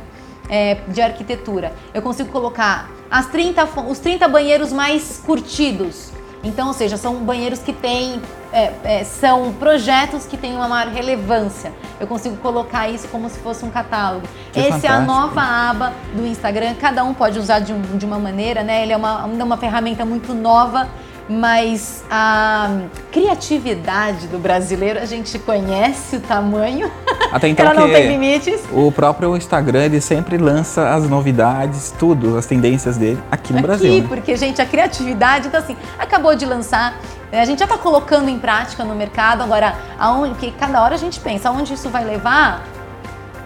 é, 0.49 0.75
de 0.87 1.01
arquitetura. 1.01 1.73
Eu 1.93 2.01
consigo 2.01 2.29
colocar 2.31 2.89
as 3.09 3.25
30, 3.27 3.65
fo- 3.67 3.81
os 3.89 3.99
30 3.99 4.27
banheiros 4.27 4.71
mais 4.71 5.21
curtidos. 5.25 6.11
Então, 6.43 6.67
ou 6.69 6.73
seja, 6.73 6.97
são 6.97 7.15
banheiros 7.17 7.59
que 7.59 7.71
têm, 7.71 8.19
é, 8.51 8.73
é, 8.83 9.03
são 9.03 9.53
projetos 9.53 10.25
que 10.25 10.35
têm 10.35 10.55
uma 10.55 10.67
maior 10.67 10.91
relevância. 10.91 11.71
Eu 11.99 12.07
consigo 12.07 12.35
colocar 12.37 12.89
isso 12.89 13.07
como 13.09 13.29
se 13.29 13.37
fosse 13.39 13.63
um 13.63 13.69
catálogo. 13.69 14.27
Que 14.51 14.59
Essa 14.59 14.87
é 14.87 14.89
a 14.89 14.99
nova 15.01 15.41
aba 15.41 15.93
do 16.15 16.25
Instagram. 16.25 16.73
Cada 16.81 17.03
um 17.03 17.13
pode 17.13 17.37
usar 17.37 17.59
de, 17.59 17.71
um- 17.73 17.81
de 17.97 18.05
uma 18.05 18.17
maneira, 18.17 18.63
né? 18.63 18.81
Ele 18.81 18.91
é 18.93 18.97
uma, 18.97 19.25
uma 19.25 19.57
ferramenta 19.57 20.03
muito 20.03 20.33
nova, 20.33 20.87
mas 21.31 22.03
a 22.11 22.81
criatividade 23.09 24.27
do 24.27 24.37
brasileiro, 24.37 24.99
a 24.99 25.05
gente 25.05 25.39
conhece 25.39 26.17
o 26.17 26.19
tamanho. 26.19 26.91
Até 27.31 27.47
então 27.47 27.63
Ela 27.71 27.73
não 27.73 27.87
tem 27.87 28.09
limites. 28.09 28.61
o 28.69 28.91
próprio 28.91 29.37
Instagram 29.37 29.85
ele 29.85 30.01
sempre 30.01 30.37
lança 30.37 30.89
as 30.93 31.07
novidades, 31.07 31.93
tudo, 31.97 32.37
as 32.37 32.45
tendências 32.45 32.97
dele 32.97 33.21
aqui 33.31 33.53
no 33.53 33.59
aqui, 33.59 33.67
Brasil. 33.67 34.01
né? 34.01 34.05
porque, 34.09 34.35
gente, 34.35 34.61
a 34.61 34.65
criatividade, 34.65 35.47
então 35.47 35.59
assim, 35.59 35.77
acabou 35.97 36.35
de 36.35 36.45
lançar, 36.45 36.99
né, 37.31 37.39
a 37.39 37.45
gente 37.45 37.59
já 37.59 37.65
está 37.65 37.77
colocando 37.77 38.27
em 38.27 38.37
prática 38.37 38.83
no 38.83 38.93
mercado, 38.93 39.41
agora, 39.41 39.75
aonde, 39.97 40.35
que 40.35 40.51
cada 40.51 40.83
hora 40.83 40.95
a 40.95 40.97
gente 40.97 41.19
pensa, 41.21 41.47
aonde 41.47 41.73
isso 41.73 41.89
vai 41.89 42.03
levar, 42.03 42.67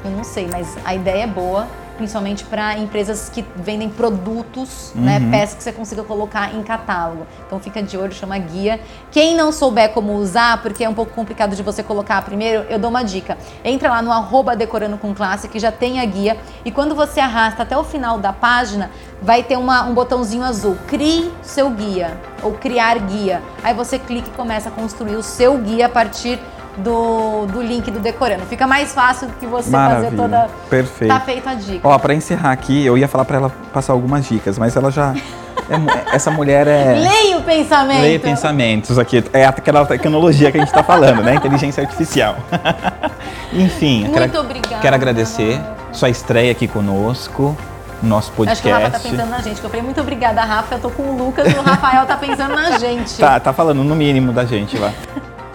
eu 0.04 0.10
não 0.10 0.24
sei, 0.24 0.48
mas 0.52 0.76
a 0.84 0.96
ideia 0.96 1.24
é 1.24 1.28
boa, 1.28 1.68
principalmente 1.96 2.44
para 2.46 2.78
empresas 2.78 3.30
que 3.30 3.44
vendem 3.56 3.90
produtos, 3.90 4.92
né, 4.96 5.20
Uhum. 5.20 5.32
peças 5.32 5.56
que 5.56 5.64
você 5.64 5.72
consiga 5.72 6.04
colocar 6.04 6.54
em 6.54 6.62
catálogo. 6.64 7.26
Então 7.46 7.60
fica 7.60 7.82
de 7.82 7.98
olho, 7.98 8.14
chama 8.14 8.38
guia. 8.38 8.80
Quem 9.12 9.36
não 9.36 9.52
souber 9.52 9.90
como 9.92 10.14
usar, 10.14 10.62
porque 10.62 10.84
é 10.84 10.90
um 10.90 10.94
pouco 10.94 11.14
complicado 11.14 11.56
de 11.56 11.64
você 11.64 11.82
colocar 11.84 12.22
primeiro, 12.24 12.66
eu 12.70 12.78
dou 12.80 12.90
uma 12.90 13.04
dica. 13.04 13.38
Entra 13.64 13.90
lá 13.90 14.02
no 14.02 14.12
arroba 14.12 14.56
decorando 14.56 14.98
com 14.98 15.14
classe, 15.14 15.48
que 15.48 15.60
já 15.60 15.72
tem 15.72 16.00
a 16.00 16.06
guia, 16.06 16.38
e 16.64 16.72
quando 16.72 16.94
você 16.96 17.20
arrasta 17.20 17.64
até 17.64 17.78
o 17.78 17.84
final 17.84 18.18
da 18.20 18.34
página, 18.34 18.92
vai 19.22 19.42
ter 19.44 19.58
uma- 19.58 19.84
um 19.84 19.94
botãozinho 19.94 20.44
azul, 20.44 20.78
crie 20.88 21.32
seu 21.42 21.70
guia, 21.70 22.18
ou 22.44 22.54
criar 22.54 23.00
guia. 23.00 23.42
Aí 23.64 23.74
você 23.74 23.98
clica 23.98 24.28
e 24.28 24.32
começa 24.32 24.70
a 24.70 24.72
construir 24.72 25.16
o 25.16 25.24
seu 25.24 25.58
guia 25.58 25.86
a 25.88 25.90
partir 25.90 26.40
do, 26.78 27.46
do 27.48 27.62
link 27.62 27.90
do 27.90 28.00
Decorando. 28.00 28.46
Fica 28.46 28.68
mais 28.68 28.94
fácil 28.94 29.28
do 29.28 29.34
que 29.36 29.46
você 29.46 29.72
fazer 29.72 30.12
Maravilha. 30.12 30.12
toda... 30.22 30.50
Perfeito. 30.70 31.14
Tá 31.14 31.20
feita 31.20 31.50
a 31.52 31.54
dica. 31.56 31.88
Ó, 31.88 31.98
pra 31.98 32.14
encerrar 32.14 32.52
aqui, 32.52 32.86
eu 32.86 32.98
ia 32.98 33.08
falar 33.08 33.26
pra 33.26 33.38
ela 33.38 33.52
passar 33.74 33.94
algumas 33.94 34.26
dicas, 34.28 34.58
mas 34.58 34.76
ela 34.76 34.92
já. 34.92 35.14
é 35.70 35.78
mu- 35.78 35.90
essa 36.12 36.30
mulher 36.32 36.68
é. 36.68 36.94
Leia 36.96 37.38
o 37.38 37.44
pensamento. 37.44 38.02
Leia 38.02 38.20
pensamentos 38.20 39.00
aqui. 39.00 39.24
É 39.34 39.46
aquela 39.46 39.86
tecnologia 39.86 40.52
que 40.52 40.58
a 40.58 40.62
gente 40.62 40.74
tá 40.74 40.84
falando, 40.84 41.24
né? 41.24 41.36
Inteligência 41.36 41.82
artificial. 41.82 42.36
Enfim, 43.54 44.02
Muito 44.02 44.14
quero, 44.14 44.40
obrigada. 44.40 44.82
quero 44.82 44.96
agradecer 44.96 45.62
sua 45.92 46.10
estreia 46.10 46.52
aqui 46.52 46.68
conosco, 46.68 47.56
no 48.04 48.10
nosso 48.10 48.32
Acho 48.48 48.62
que 48.62 48.68
o 48.68 48.72
Rafa 48.72 48.86
tá 48.86 48.92
podcast. 49.00 49.10
pensando 49.10 49.30
na 49.30 49.40
gente. 49.40 49.60
que 49.62 49.66
Eu 49.66 49.70
falei, 49.70 49.86
muito 49.86 50.02
obrigada, 50.02 50.42
Rafa. 50.42 50.76
Eu 50.76 50.80
tô 50.80 50.90
com 50.90 51.04
o 51.04 51.18
Lucas 51.18 51.48
e 51.54 51.58
o 51.58 51.62
Rafael 51.62 52.06
tá 52.06 52.18
pensando 52.18 52.54
na 52.54 52.76
gente. 52.78 53.18
Tá, 53.18 53.40
tá 53.40 53.54
falando 53.54 53.82
no 53.84 53.96
mínimo 53.96 54.34
da 54.34 54.44
gente 54.46 54.78
lá. 54.78 54.92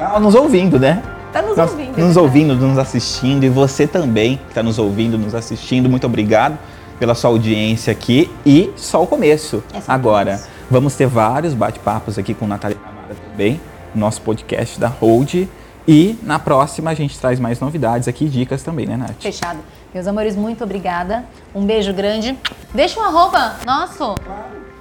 Tá 0.01 0.19
nos 0.19 0.35
ouvindo, 0.35 0.79
né? 0.79 1.03
Tá 1.33 1.43
nos 1.43 1.57
Nós- 1.57 1.71
ouvindo. 1.71 1.99
Nos 1.99 2.17
ouvindo, 2.17 2.57
nos 2.57 2.79
assistindo. 2.79 3.45
E 3.45 3.49
você 3.49 3.87
também 3.87 4.37
que 4.39 4.49
está 4.49 4.63
nos 4.63 4.79
ouvindo, 4.79 5.17
nos 5.19 5.35
assistindo. 5.35 5.89
Muito 5.89 6.07
obrigado 6.07 6.59
pela 6.99 7.15
sua 7.15 7.31
audiência 7.31 7.93
aqui. 7.93 8.31
E 8.45 8.73
só 8.77 9.03
o 9.03 9.07
começo. 9.07 9.63
É 9.73 9.81
só 9.81 9.93
Agora, 9.93 10.33
começo. 10.33 10.49
vamos 10.71 10.95
ter 10.97 11.07
vários 11.07 11.55
bate-papos 11.55 12.19
aqui 12.19 12.35
com 12.35 12.47
Natália 12.47 12.77
Camara 12.77 13.15
também. 13.31 13.61
no 13.95 14.01
Nosso 14.01 14.21
podcast 14.23 14.81
da 14.81 14.89
Hold. 14.89 15.47
E 15.87 16.19
na 16.23 16.39
próxima 16.39 16.91
a 16.91 16.95
gente 16.95 17.19
traz 17.19 17.39
mais 17.41 17.59
novidades 17.61 18.07
aqui, 18.09 18.29
dicas 18.29 18.63
também, 18.63 18.87
né, 18.87 18.97
Nath? 18.97 19.15
Fechado. 19.21 19.59
Meus 19.93 20.07
amores, 20.07 20.37
muito 20.37 20.63
obrigada. 20.65 21.25
Um 21.55 21.65
beijo 21.67 21.93
grande. 21.93 22.39
Deixa 22.75 22.99
um 23.01 23.03
arroba 23.05 23.57
nosso. 23.67 24.15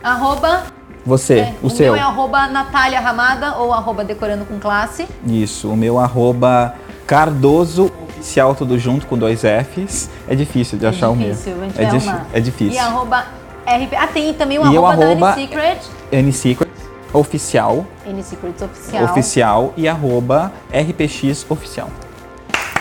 Arroba. 0.03 0.78
Você, 1.05 1.39
é, 1.39 1.53
o, 1.63 1.69
seu. 1.69 1.93
meu 1.93 1.95
é 1.95 2.05
arroba 2.05 2.47
Natália 2.47 2.99
Ramada 2.99 3.55
ou 3.57 3.73
arroba 3.73 4.03
Decorando 4.03 4.45
com 4.45 4.59
Classe. 4.59 5.07
Isso, 5.25 5.69
o 5.71 5.75
meu 5.77 5.97
arroba 5.97 6.75
Cardoso 7.07 7.91
Oficial, 8.09 8.53
tudo 8.53 8.77
junto 8.77 9.07
com 9.07 9.17
dois 9.17 9.41
Fs. 9.41 10.09
É 10.27 10.35
difícil 10.35 10.77
de 10.77 10.85
achar 10.85 11.07
é 11.07 11.09
o 11.09 11.15
meu. 11.15 11.29
difícil, 11.31 11.53
a 11.59 11.63
gente 11.65 11.79
É, 11.81 11.85
vai 11.85 11.91
difí- 11.97 12.09
arrumar. 12.09 12.25
é 12.33 12.39
difícil. 12.39 12.73
E 12.73 12.79
arroba 12.79 13.25
RP. 13.65 13.95
Ah, 13.95 14.07
tem 14.07 14.33
também 14.33 14.59
o 14.59 14.61
E 14.71 14.77
o 14.77 14.85
arroba, 14.85 15.03
arroba- 15.05 15.27
da 15.29 15.35
Secret. 15.35 15.77
N-Secrets 16.11 16.79
Oficial, 17.13 17.85
N-Secrets 18.05 18.61
Oficial. 18.61 19.03
oficial 19.05 19.73
e 19.77 19.87
arroba 19.87 20.51
RPX 20.71 21.45
Oficial. 21.49 21.89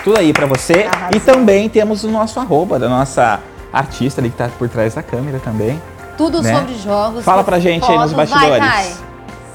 Tudo 0.05 0.19
aí 0.19 0.33
pra 0.33 0.47
você. 0.47 0.89
Arrasou. 0.93 1.17
E 1.17 1.21
também 1.21 1.69
temos 1.69 2.05
o 2.05 2.09
nosso 2.11 2.39
arroba 2.41 2.79
da 2.79 2.89
nossa 2.89 3.41
artista 3.73 4.21
ali 4.21 4.31
que 4.31 4.37
tá 4.37 4.49
por 4.59 4.69
trás 4.69 4.95
da 4.95 5.03
câmera 5.03 5.39
também. 5.39 5.81
Tudo 6.19 6.43
né? 6.43 6.55
sobre 6.55 6.75
jogos. 6.75 7.25
Fala 7.25 7.43
pra 7.43 7.59
gente 7.59 7.85
aí 7.91 7.97
nos 7.97 8.13
fotos. 8.13 8.31
bastidores. 8.31 8.59
Vai, 8.59 8.69
Kai. 8.69 8.93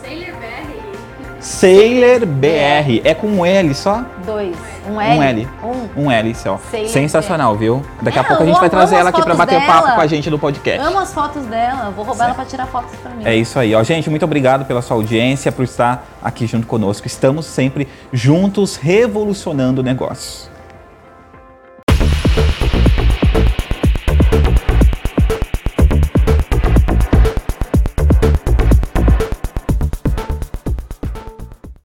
Sailor 0.01 0.35
BR. 0.39 1.39
Sailor 1.39 2.25
BR. 2.25 3.01
É 3.03 3.13
com 3.13 3.27
um 3.27 3.45
L 3.45 3.73
só? 3.75 4.03
Dois. 4.25 4.55
Um 4.89 4.99
L. 4.99 5.17
Um 5.19 5.23
L. 5.23 5.49
Um. 5.63 6.03
Um 6.05 6.11
L 6.11 6.35
só. 6.35 6.59
Sailor 6.71 6.89
Sensacional, 6.89 7.55
viu? 7.55 7.81
Daqui 8.01 8.17
a 8.17 8.21
É, 8.21 8.25
pouco 8.25 8.43
a 8.43 8.45
gente 8.45 8.59
vai 8.59 8.69
trazer 8.69 8.95
ela 8.95 9.09
aqui 9.09 9.21
pra 9.21 9.35
fotos 9.35 9.37
bater 9.53 9.59
dela. 9.65 9.81
papo 9.81 9.95
com 9.95 10.01
a 10.01 10.07
gente 10.07 10.29
no 10.29 10.39
podcast. 10.39 10.79
Amo 10.87 10.99
as 10.99 11.13
fotos 11.13 11.45
dela. 11.45 11.91
Vou 11.95 12.03
roubar 12.05 12.25
ela 12.25 12.33
pra 12.33 12.45
tirar 12.45 12.65
fotos 12.67 12.95
pra 13.01 13.11
mim. 13.11 13.23
É 13.25 13.35
isso 13.35 13.59
aí, 13.59 13.73
ó. 13.75 13.83
Gente, 13.83 14.09
muito 14.09 14.23
obrigado 14.25 14.65
pela 14.65 14.81
sua 14.81 14.97
audiência, 14.97 15.51
por 15.51 15.63
estar 15.63 16.05
aqui 16.21 16.47
junto 16.47 16.65
conosco. 16.67 17.07
Estamos 17.07 17.45
sempre 17.45 17.87
juntos 18.11 18.75
revolucionando 18.75 19.81
negócios. 19.83 20.52